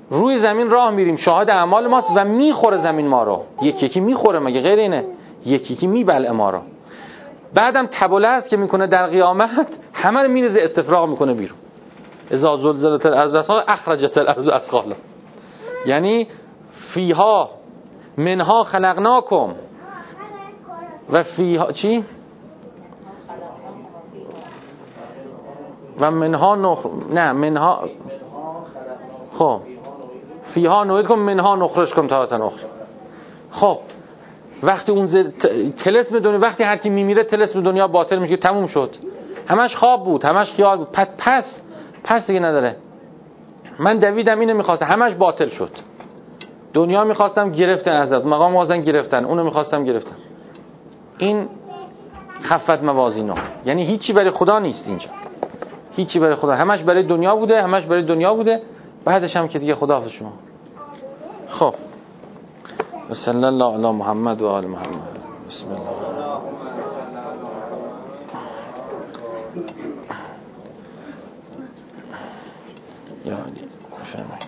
روی 0.10 0.38
زمین 0.38 0.70
راه 0.70 0.92
میریم. 0.92 1.16
شاهد 1.16 1.50
اعمال 1.50 1.88
ماست 1.88 2.12
و 2.16 2.24
می‌خوره 2.26 2.78
زمین 2.78 3.08
ما 3.08 3.24
رو. 3.24 3.44
یکی 3.62 3.86
یکی 3.86 4.00
می‌خوره 4.00 4.40
مگه؟ 4.40 4.62
غیر 4.62 4.80
اینه. 4.80 5.06
یکی 5.46 5.74
یکی 5.74 5.88
میبلعه 5.88 6.32
ما 6.32 6.50
رو. 6.50 6.60
بعدم 7.54 7.88
تبله 7.92 8.42
که 8.50 8.58
می‌کنه 8.58 8.88
در 8.88 9.08
قیامت 9.08 9.80
همه 9.94 10.22
رو 10.22 10.30
میریزه 10.30 10.60
استفراغ 10.62 11.10
می‌کنه 11.10 11.34
بیرون. 11.34 11.58
اذا 12.32 12.56
زلزلت 12.56 13.06
الارض 13.06 13.36
اخرجت 13.68 14.18
الارض 14.18 14.48
اثقالا 14.48 14.96
یعنی 15.86 16.28
فیها 16.94 17.50
منها 18.18 18.64
خلقناکم. 18.64 19.54
و 21.12 21.24
فیها 21.24 21.72
چی؟ 21.72 22.06
و 26.00 26.12
منها 26.12 26.56
نخ... 26.56 26.86
نه 27.10 27.32
منها 27.32 27.90
خب. 29.38 29.62
فیها 30.54 30.84
نوید 30.84 31.08
کن 31.08 31.20
منها 31.20 31.56
نخرش 31.56 31.94
کن 31.94 32.08
تا 32.08 32.38
نخر 32.38 32.66
خب. 33.52 33.80
وقتی 34.64 34.92
اون 34.92 35.06
زد... 35.06 35.34
تلسم 35.72 36.20
دنیا 36.20 36.40
وقتی 36.40 36.64
هر 36.64 36.78
کی 36.78 36.90
میمیره 36.90 37.24
تلسم 37.24 37.62
دنیا 37.62 37.88
باطل 37.88 38.20
میشه 38.20 38.38
تموم 38.38 38.68
شد. 38.68 38.96
همش 39.48 39.76
خواب 39.76 40.06
بود 40.06 40.26
همش 40.26 40.52
خیال 40.52 40.78
بود. 40.78 40.92
پس 40.92 41.08
پس 41.18 41.62
پس 42.04 42.28
دیگه 42.28 42.40
نداره. 42.40 42.76
من 43.80 43.98
دویدم 43.98 44.40
اینو 44.40 44.54
می‌خواستم. 44.54 44.86
همش 44.86 45.14
باطل 45.14 45.50
شد. 45.50 45.72
دنیا 46.74 47.04
می‌خواستم 47.04 47.52
گرفتن 47.52 47.92
ازت. 47.92 48.26
مقام 48.26 48.56
وازن 48.56 48.80
گرفتن. 48.80 49.26
اونو 49.26 49.44
می‌خواستم 49.44 49.84
گرفتن 49.84 50.16
این 51.18 51.48
خفت 52.42 52.84
موازینو 52.84 53.36
یعنی 53.66 53.84
هیچی 53.84 54.14
برای 54.14 54.32
خدا 54.32 54.60
نیست 54.60 54.88
اینجا. 54.88 55.10
هیچی 55.96 56.20
برای 56.20 56.36
خدا. 56.36 56.56
همش 56.56 56.84
برای 56.84 57.04
دنیا 57.04 57.36
بوده 57.36 57.62
همش 57.62 57.86
برای 57.86 58.04
دنیا 58.04 58.34
بوده. 58.34 58.62
بعدش 59.06 59.36
هم 59.36 59.48
که 59.48 59.60
دیگه 59.60 59.76
خدا 59.76 60.08
شما. 60.08 60.34
خب. 61.50 61.74
وصلى 63.10 63.50
الله 63.50 63.74
على 63.74 63.94
محمد 63.94 64.42
وآل 64.42 64.68
محمد. 64.68 65.18
بسم 65.50 65.66
الله. 65.66 66.08
يعني 73.26 73.68
فهمي 74.14 74.40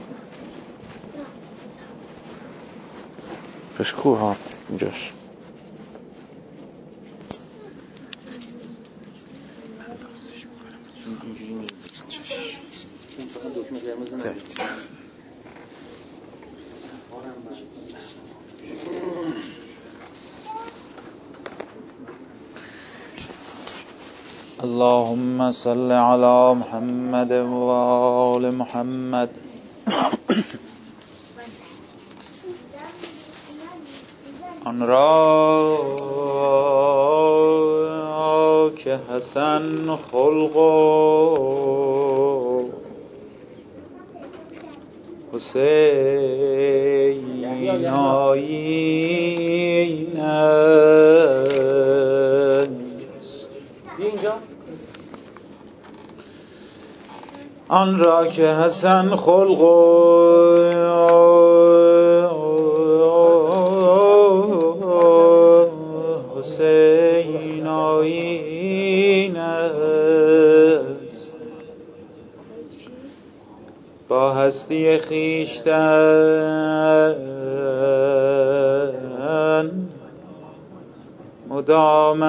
بشكوها 3.80 4.36
جوش 4.70 5.12
Thank 14.22 14.50
you. 17.60 17.79
اللهم 24.64 25.52
صل 25.52 25.92
على 25.92 26.54
محمد 26.54 27.32
وآل 27.32 28.50
محمد. 28.50 29.30
آن 34.66 34.88
را 34.88 35.78
که 38.76 39.00
حسن 39.10 39.98
خلق. 40.12 40.56
و 40.56 40.60
حسین 45.34 47.40
آن 57.70 58.00
را 58.00 58.28
که 58.28 58.48
حسن 58.48 59.16
خلق 59.16 59.62
حسین 66.38 67.68
آیین 67.68 69.38
است. 69.38 70.60
با 74.08 74.34
هستی 74.34 74.98
خیشتن 74.98 76.10
مدامش 81.50 82.29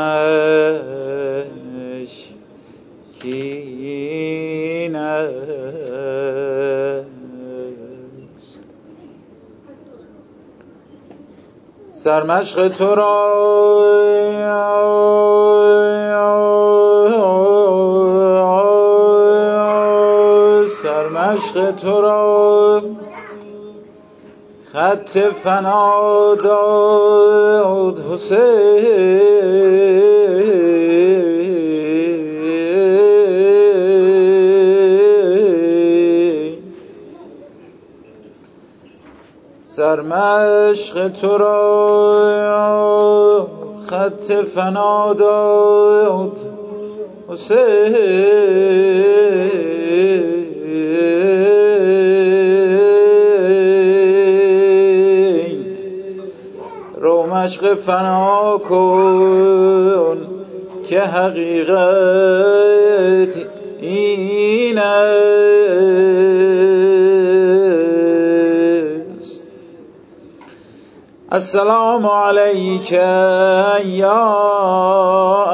سرمشق 12.21 12.69
تو 12.69 12.95
را. 12.95 13.41
سرمشق 20.83 21.71
تو 21.71 22.01
را. 22.01 22.83
خط 24.73 25.19
فنا 25.45 26.35
داد 26.35 27.99
حسین. 27.99 29.90
سرمشق 39.91 41.09
تو 41.09 41.39
را 41.39 41.49
خط 43.87 44.33
فنا 44.55 45.15
داد. 45.15 46.33
حسین 47.29 47.95
رو 56.99 57.27
مشق 57.27 57.75
فنا 57.75 58.59
کن 58.59 60.19
که 60.89 61.01
حقیقت 61.01 61.71
السلام 71.33 72.07
علیک 72.07 72.93
یا 73.85 74.23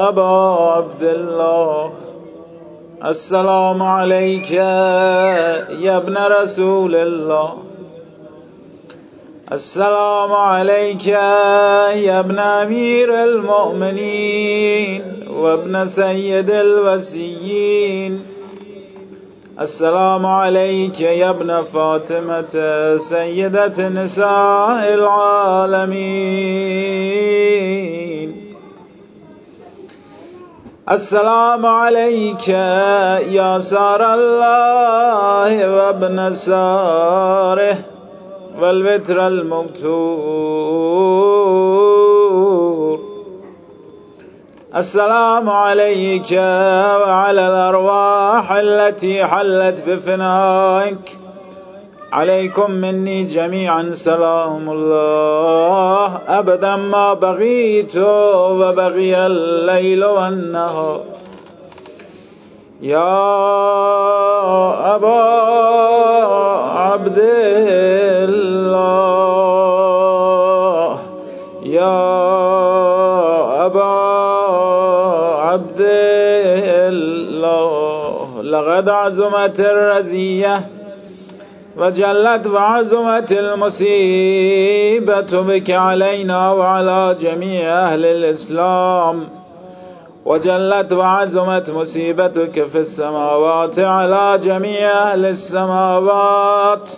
أبا 0.07 0.57
عبدالله 0.77 1.91
السلام 3.09 3.81
علیک 3.81 4.51
یا 4.51 5.95
ابن 5.97 6.17
رسول 6.17 6.95
الله. 6.95 7.53
السلام 9.51 10.33
عليك 10.33 11.07
يا 11.07 12.19
ابن 12.19 12.39
أمير 12.39 13.23
المؤمنين 13.23 15.01
وابن 15.29 15.87
سيد 15.87 16.49
الوسيين. 16.49 18.36
السلام 19.61 20.25
عليك 20.25 21.01
يا 21.01 21.29
ابن 21.29 21.63
فاطمة 21.73 22.53
سيدة 22.97 23.89
نساء 23.89 24.93
العالمين. 24.93 25.97
السلام 30.91 31.65
عليك 31.65 32.47
يا 33.37 33.59
سار 33.59 34.13
الله 34.13 35.75
وابن 35.75 36.33
ساره 36.35 37.77
والوتر 38.61 39.27
المبتور 39.27 40.77
السلام 44.77 45.49
عليك 45.49 46.31
وعلى 47.01 47.47
الأرواح 47.47 48.51
التي 48.51 49.25
حلت 49.25 49.83
بفنائك. 49.87 51.17
عليكم 52.11 52.71
مني 52.71 53.23
جميعا 53.23 53.91
سلام 53.95 54.69
الله. 54.69 56.19
أبدا 56.27 56.75
ما 56.75 57.13
بغيت 57.13 57.97
وبغي 57.97 59.17
الليل 59.17 60.05
والنهار. 60.05 61.01
يا 62.81 63.35
أبا 64.95 65.21
عبد 66.77 67.19
الله. 68.29 69.36
لقد 78.77 78.89
عزمت 78.89 79.59
الرزية 79.59 80.61
وجلت 81.77 82.47
وعزمت 82.47 83.31
المصيبة 83.31 85.21
بك 85.41 85.71
علينا 85.71 86.51
وعلى 86.51 87.15
جميع 87.21 87.73
أهل 87.73 88.05
الإسلام 88.05 89.27
وجلت 90.25 90.93
وعزمت 90.93 91.69
مصيبتك 91.69 92.65
في 92.65 92.77
السماوات 92.77 93.79
على 93.79 94.39
جميع 94.43 94.89
أهل 94.89 95.25
السماوات 95.25 96.89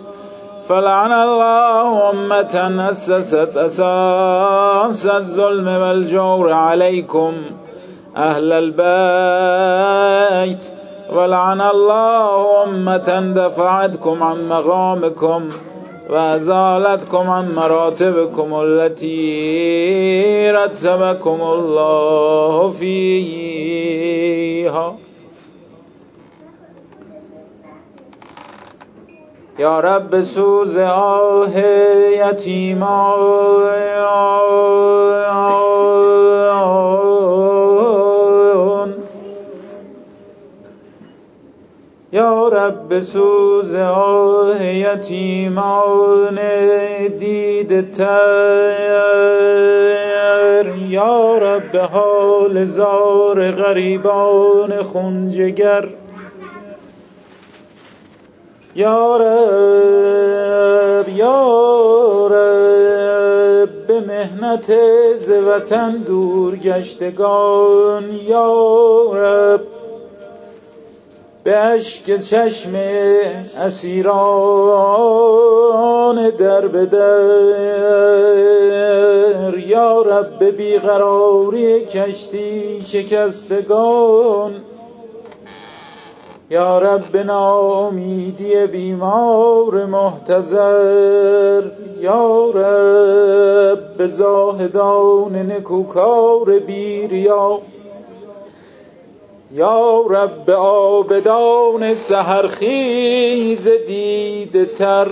فلعن 0.68 1.12
الله 1.12 2.10
أمة 2.10 2.90
أسست 2.90 3.56
أساس 3.56 5.06
الظلم 5.06 5.68
والجور 5.68 6.52
عليكم 6.52 7.32
أهل 8.16 8.52
البيت 8.52 8.80
ولعن 11.12 11.60
الله 11.60 12.64
أمة 12.64 13.32
دفعتكم 13.34 14.22
عن 14.22 14.48
مقامكم 14.48 15.48
وأزالتكم 16.10 17.30
عن 17.30 17.54
مراتبكم 17.54 18.60
التي 18.62 20.50
رتبكم 20.50 21.40
الله 21.42 22.70
فيها. 22.70 24.10
یا 29.58 29.80
رب 29.80 30.20
سوز 30.20 30.76
آه 30.76 31.46
یتیمان 32.10 33.20
یا 42.12 42.48
رب 42.48 43.00
سوز 43.00 43.74
آه 43.74 44.64
یتیمان 44.64 46.38
دید 47.18 47.90
تر. 47.96 49.50
یا 50.88 51.38
رب 51.38 51.76
حال 51.76 52.64
زار 52.64 53.50
غریبان 53.50 54.82
خونجگر. 54.82 55.88
یا 58.74 59.16
رب 59.16 61.08
یا 61.08 62.26
رب 62.26 63.86
به 63.86 64.00
مهنت 64.00 64.74
ز 65.16 65.30
وطن 65.30 65.96
دور 66.06 66.56
گشتگان. 66.56 68.04
یا 68.26 68.54
رب 69.14 69.79
به 71.44 71.56
اشک 71.56 72.16
چشم 72.16 72.70
اسیران 73.58 74.20
در 76.30 76.68
به 76.68 76.86
در. 76.86 77.70
یا 79.58 80.02
رب 80.02 80.44
بیقراری 80.44 81.84
کشتی 81.84 82.82
شکستگان. 82.82 84.52
یا 86.50 86.78
رب 86.78 87.16
ناامیدی 87.16 88.66
بیمار 88.66 89.86
محتضر. 89.86 91.62
یا 92.00 92.50
رب 92.50 94.06
زاهدان 94.06 95.36
نکوکار 95.52 96.58
بیریا. 96.58 97.58
یا 99.52 100.00
رب 100.10 100.50
آبدان 100.50 101.94
سهرخیز 101.94 103.68
دیده 103.86 104.66
تر 104.66 105.08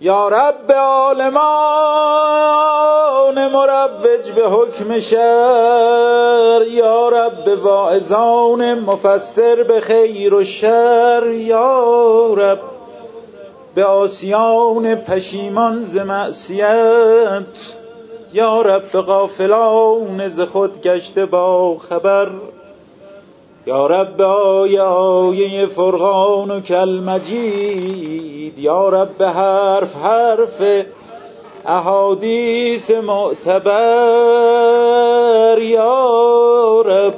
یا 0.00 0.28
رب 0.28 0.72
عالمان 0.72 1.52
مروج 3.52 4.30
به 4.36 4.48
حکم 4.48 5.00
شر. 5.00 6.62
یا 6.68 7.08
رب 7.08 7.64
واعظان 7.64 8.80
مفسر 8.80 9.62
به 9.68 9.80
خیر 9.80 10.34
و 10.34 10.44
شر. 10.44 11.26
یا 11.26 12.34
رب 12.34 12.60
به 13.74 13.84
آسیان 13.84 14.94
پشیمان 14.94 15.84
ز 15.84 15.96
معصیت. 15.96 17.81
یا 18.32 18.62
رب 18.62 18.92
غافلان 18.92 20.28
ز 20.28 20.40
خود 20.40 20.82
گشته 20.82 21.26
با 21.26 21.76
خبر. 21.78 22.28
یا 23.66 23.86
رب 23.86 24.20
آیه 24.20 24.82
آیه 24.82 25.66
فرقان 25.66 26.50
و 26.50 26.60
کل 26.60 27.00
مجید. 27.06 28.58
یا 28.58 28.88
رب 28.88 29.22
حرف 29.22 29.94
حرف 29.94 30.84
احادیث 31.66 32.90
معتبر. 32.90 33.68
یا 35.58 36.80
رب 36.86 37.14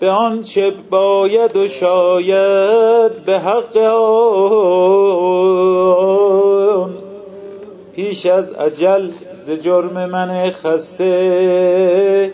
به 0.00 0.10
آنچه 0.10 0.72
باید 0.90 1.56
و 1.56 1.68
شاید 1.68 3.24
به 3.24 3.38
حق 3.38 3.76
آن. 3.76 4.24
پیش 7.96 8.26
از 8.26 8.52
عجل 8.52 9.10
ز 9.46 9.50
جرم 9.50 10.10
من 10.10 10.50
خسته 10.50 12.32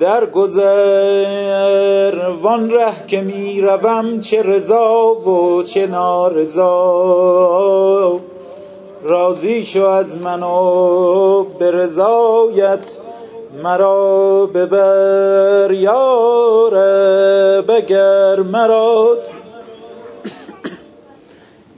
در 0.00 0.26
گذر. 0.26 2.28
وان 2.42 2.70
ره 2.70 3.06
که 3.06 3.20
می 3.20 3.60
روم 3.60 4.20
چه 4.20 4.42
رضا 4.42 5.14
و 5.14 5.62
چه 5.62 5.86
نارضا. 5.86 6.70
راضی 9.02 9.64
شو 9.64 9.84
از 9.84 10.22
من 10.22 10.42
و 10.42 11.44
به 11.58 11.70
رضایت 11.70 12.84
مرا 13.62 14.46
ببر 14.46 15.72
یار. 15.72 16.70
بگر 17.62 18.40
مرا 18.40 19.14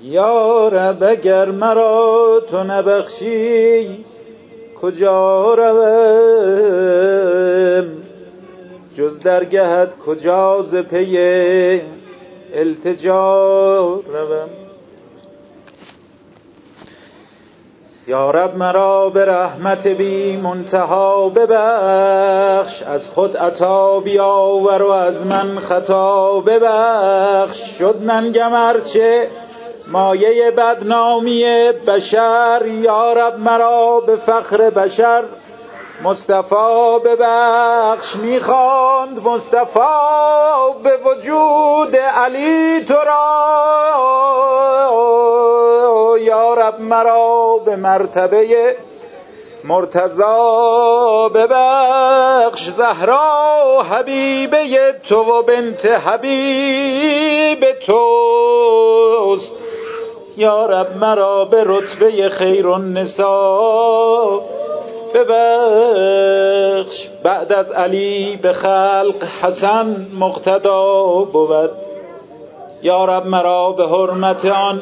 یار 0.03 0.93
بگر 0.93 1.51
مرا 1.51 2.41
تو 2.51 2.65
نبخشی. 2.65 4.05
کجا 4.83 5.55
روم؟ 5.55 6.83
جز 8.97 9.21
درگهت 9.21 9.99
کجا 9.99 10.63
ز 10.63 10.75
پی 10.75 11.19
التجا 12.55 13.85
روم؟ 13.95 14.49
یا 18.07 18.31
رب 18.31 18.57
مرا 18.57 19.11
به 19.11 19.25
رحمت 19.25 19.87
بی 19.87 20.37
منتها 20.37 21.29
ببخش 21.29 22.83
از 22.83 23.07
خود 23.07 23.37
عطا 23.37 24.01
بیاور 24.01 24.83
و 24.83 24.91
از 24.91 25.27
من 25.27 25.59
خطا 25.59 26.41
ببخش. 26.41 27.79
شد 27.79 28.03
ننگم 28.03 28.53
ارچه 28.55 29.29
مایه 29.93 30.51
بدنامی 30.51 31.45
بشر 31.87 32.63
یا 32.67 33.13
رب 33.13 33.39
مرا 33.39 34.01
به 34.01 34.17
فخر 34.17 34.71
بشر. 34.71 35.25
مصطفی 36.03 36.99
ببخش 37.05 38.17
می‌خواند 38.17 39.27
مصطفی 39.27 39.79
به 40.83 40.97
وجود 41.05 41.97
علی 41.97 42.85
تو 42.85 42.95
را. 42.95 43.83
یا 46.21 46.55
رب 46.55 46.81
مرا 46.81 47.59
به 47.65 47.77
مرتبه 47.77 48.77
مرتضا 49.65 51.29
ببخش 51.35 52.69
زهرا 52.77 53.83
حبیبه 53.91 54.95
تو 55.09 55.17
و 55.17 55.43
بنت 55.43 55.87
حبیب 55.87 57.73
توست. 57.87 59.62
یا 60.37 60.67
رب 60.67 60.97
مرا 60.97 61.45
به 61.45 61.63
رتبه 61.67 62.29
خیر 62.29 62.69
النساء 62.69 64.41
ببخش 65.15 67.09
بعد 67.23 67.53
از 67.53 67.71
علی 67.71 68.39
به 68.43 68.53
خلق 68.53 69.25
حسن 69.43 70.07
مقتدا 70.19 71.05
بود. 71.33 71.71
یا 72.83 73.05
رب 73.05 73.27
مرا 73.27 73.73
به 73.73 73.89
حرمت 73.89 74.45
آن 74.45 74.81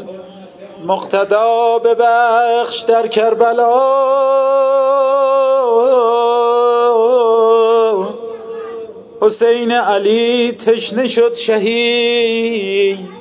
مقتدا 0.86 1.78
ببخش 1.78 2.80
در 2.80 3.07
کربلا. 3.07 3.80
حسین 9.20 9.72
علی 9.72 10.53
تشنه 10.53 11.09
شد 11.09 11.34
شهید. 11.34 13.19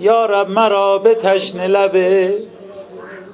یا 0.00 0.26
رب 0.26 0.50
مرا 0.50 0.98
به 0.98 1.14
تشنه 1.14 1.66
لبه 1.66 2.38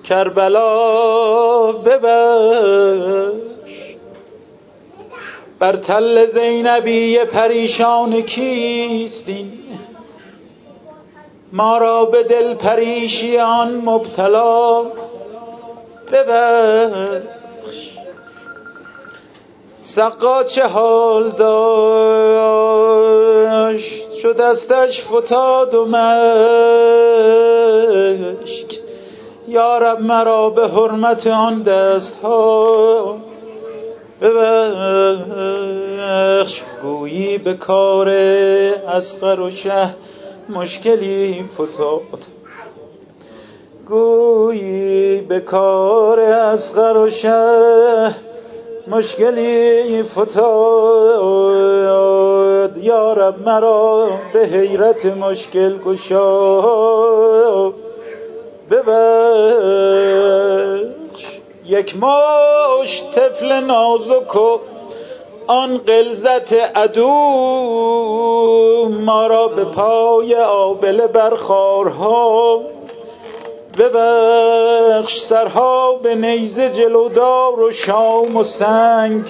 کربلا 0.05 1.73
ببخش. 1.73 3.41
بر 5.59 5.77
تل 5.77 6.27
زینبی 6.27 7.19
پریشان 7.19 8.23
کیستین 8.23 9.53
ما 11.53 11.79
را 11.79 12.05
به 12.05 12.23
دل 12.23 12.55
پریشیان 12.55 13.77
مبتلا 13.77 14.83
ببخش. 16.13 17.21
سقا 19.83 20.45
چه 20.45 20.67
حال 20.67 21.31
داشت؟ 21.31 22.61
شد 24.23 24.37
دستش 24.37 25.05
فتاد 25.05 25.75
و 25.75 25.87
مشک. 28.43 28.79
یا 29.49 29.79
رب 29.79 30.01
مرا 30.01 30.51
به 30.51 30.69
حرمت 30.69 31.27
آن 31.27 31.63
دست 31.63 32.17
ها 32.23 33.17
ببخش. 34.23 35.41
گویی 36.83 37.39
به 37.39 37.55
کار 37.55 38.09
اسقر 38.09 39.41
و 39.41 39.51
شه 39.51 39.95
مشکلی 40.49 41.45
فتاد. 41.55 42.21
گویی 43.87 45.21
به 45.21 45.41
کار 45.41 46.21
اسقر 46.21 46.97
و 46.97 47.11
شه 47.11 48.30
مشکلی 48.91 50.03
فتاد. 50.03 50.31
یارب 52.77 53.49
مرا 53.49 54.09
به 54.33 54.47
حیرت 54.47 55.07
مشکل 55.07 55.79
گشا. 55.79 56.61
ببخش. 58.71 60.11
یک 61.67 61.97
ماش 61.97 63.03
طفل 63.15 63.61
نازک 63.61 64.37
و 64.37 64.59
آن 65.47 65.79
قلزت 65.79 66.53
عدو. 66.53 67.09
ما 68.89 69.27
را 69.27 69.49
به 69.49 69.65
پای 69.65 70.35
آبله 70.35 71.07
برخارها 71.07 72.61
ببخش 73.81 75.21
سرها 75.21 75.95
به 76.03 76.15
نیزه 76.15 76.71
جلودار 76.71 77.61
و 77.61 77.73
شام 77.73 78.37
و 78.37 78.45
سنگ. 78.45 79.25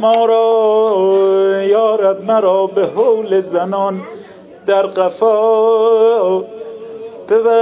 ما 0.00 0.24
را 0.26 1.62
یارب 1.62 2.24
مرا 2.24 2.66
به 2.66 2.86
حول 2.86 3.40
زنان 3.40 4.02
در 4.66 4.86
قفا. 4.86 6.44
ببخش 7.28 7.54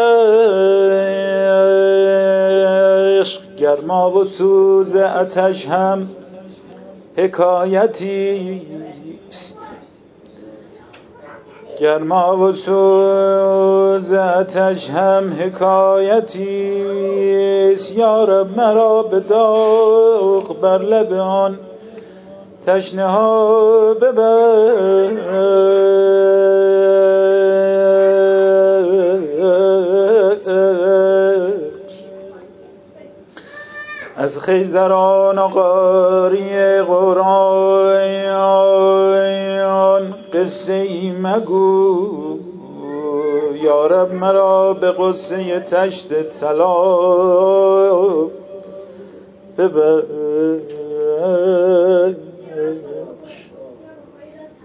گرما 3.58 4.10
و 4.10 4.24
سوز 4.24 4.96
اتش 4.96 5.66
هم 5.66 6.08
حکایتی 7.16 8.62
است 9.28 9.58
گرما 11.82 12.36
و 12.36 12.52
سوز 12.52 14.12
اتش 14.12 14.90
هم 14.90 15.32
حکایتی 15.40 16.82
است 17.72 17.98
یارب 17.98 18.56
مرا 18.56 19.02
به 19.02 19.20
داغ 19.20 20.60
بر 20.60 20.78
لب 20.78 21.12
آن 21.12 21.58
تشنه 22.66 23.04
ها 23.04 23.94
از 34.16 34.40
خیزران 34.40 35.38
و 35.38 35.48
قاری 35.48 36.82
قرآن 36.82 37.82
قصه 40.34 40.72
ای 40.72 41.12
مگو. 41.22 42.38
یارب 43.54 44.14
مرا 44.14 44.74
به 44.74 44.90
قصه 44.90 45.60
تشت 45.60 46.08
طلا. 46.40 46.84
ببر 49.58 50.02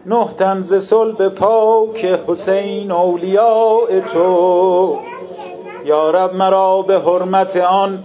نه 0.06 0.28
تنز 0.38 0.74
صلب 0.74 1.28
پاک 1.28 2.06
حسین 2.06 2.92
اولیاء 2.92 4.00
تو. 4.14 4.98
یارب 5.86 6.36
مرا 6.36 6.82
به 6.82 7.00
حرمت 7.00 7.56
آن 7.56 8.04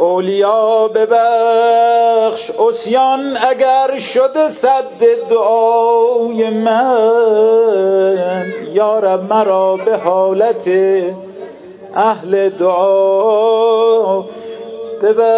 اولیا 0.00 0.88
ببخش 0.88 2.50
اسیان 2.50 3.36
اگر 3.36 3.98
شده 3.98 4.50
صد 4.50 4.84
دعای 5.30 6.50
من. 6.50 8.52
یارب 8.72 9.32
مرا 9.32 9.76
به 9.76 9.96
حالت 9.96 10.70
اهل 11.94 12.48
دعا 12.48 14.20
ببخش. 15.02 15.28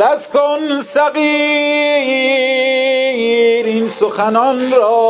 بس 0.00 0.28
کن 0.32 0.80
صغیر 0.94 1.24
این 3.66 3.90
سخنان 4.00 4.72
را. 4.72 5.04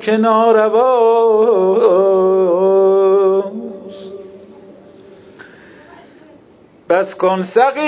که 0.00 0.16
نارواست 0.16 2.41
بس 6.92 7.14
کن 7.14 7.42
صغیر 7.42 7.82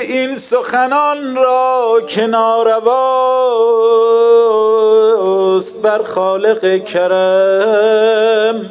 این 0.00 0.38
سخنان 0.38 1.36
را 1.36 2.00
که 2.06 2.26
نارواست 2.26 2.92
بر 5.82 6.02
خالق 6.02 6.84
کرم. 6.84 8.70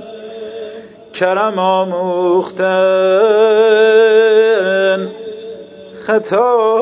کرم 1.13 1.59
آموختن. 1.59 2.67
خطا 6.07 6.77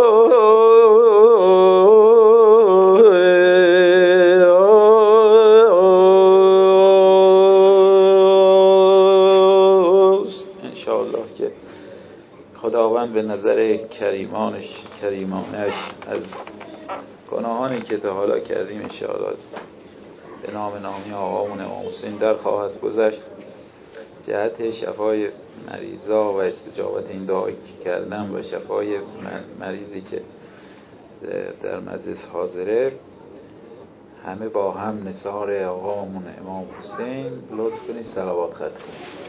کریمانش 13.99 14.83
کریمانش 15.01 15.73
از 16.07 16.23
گناهانی 17.31 17.81
که 17.81 17.97
تا 17.97 18.13
حالا 18.13 18.39
کردیم 18.39 18.81
انشاءالله. 18.81 19.37
به 20.41 20.51
نام 20.53 20.77
نامی 20.77 21.13
آقامون 21.13 21.61
امام 21.61 21.87
حسین 21.87 22.15
در 22.17 22.33
خواهد 22.33 22.81
گذشت. 22.81 23.21
جهت 24.27 24.71
شفای 24.71 25.29
مریضا 25.71 26.33
و 26.33 26.41
استجابت 26.41 27.09
این 27.09 27.25
دعایی 27.25 27.55
که 27.55 27.83
کردم 27.83 28.35
و 28.35 28.43
شفای 28.43 28.97
مریضی 29.59 30.01
که 30.01 30.21
در 31.63 31.79
مجلس 31.79 32.17
حاضره 32.33 32.91
همه 34.25 34.49
با 34.49 34.71
هم 34.71 35.07
نثار 35.07 35.63
آقامون 35.63 36.23
امام 36.41 36.65
حسین. 36.79 37.31
لطف 37.51 37.87
کنید 37.87 38.05
سلوات 38.05 38.53
خط 38.53 38.71
کنید 38.71 39.25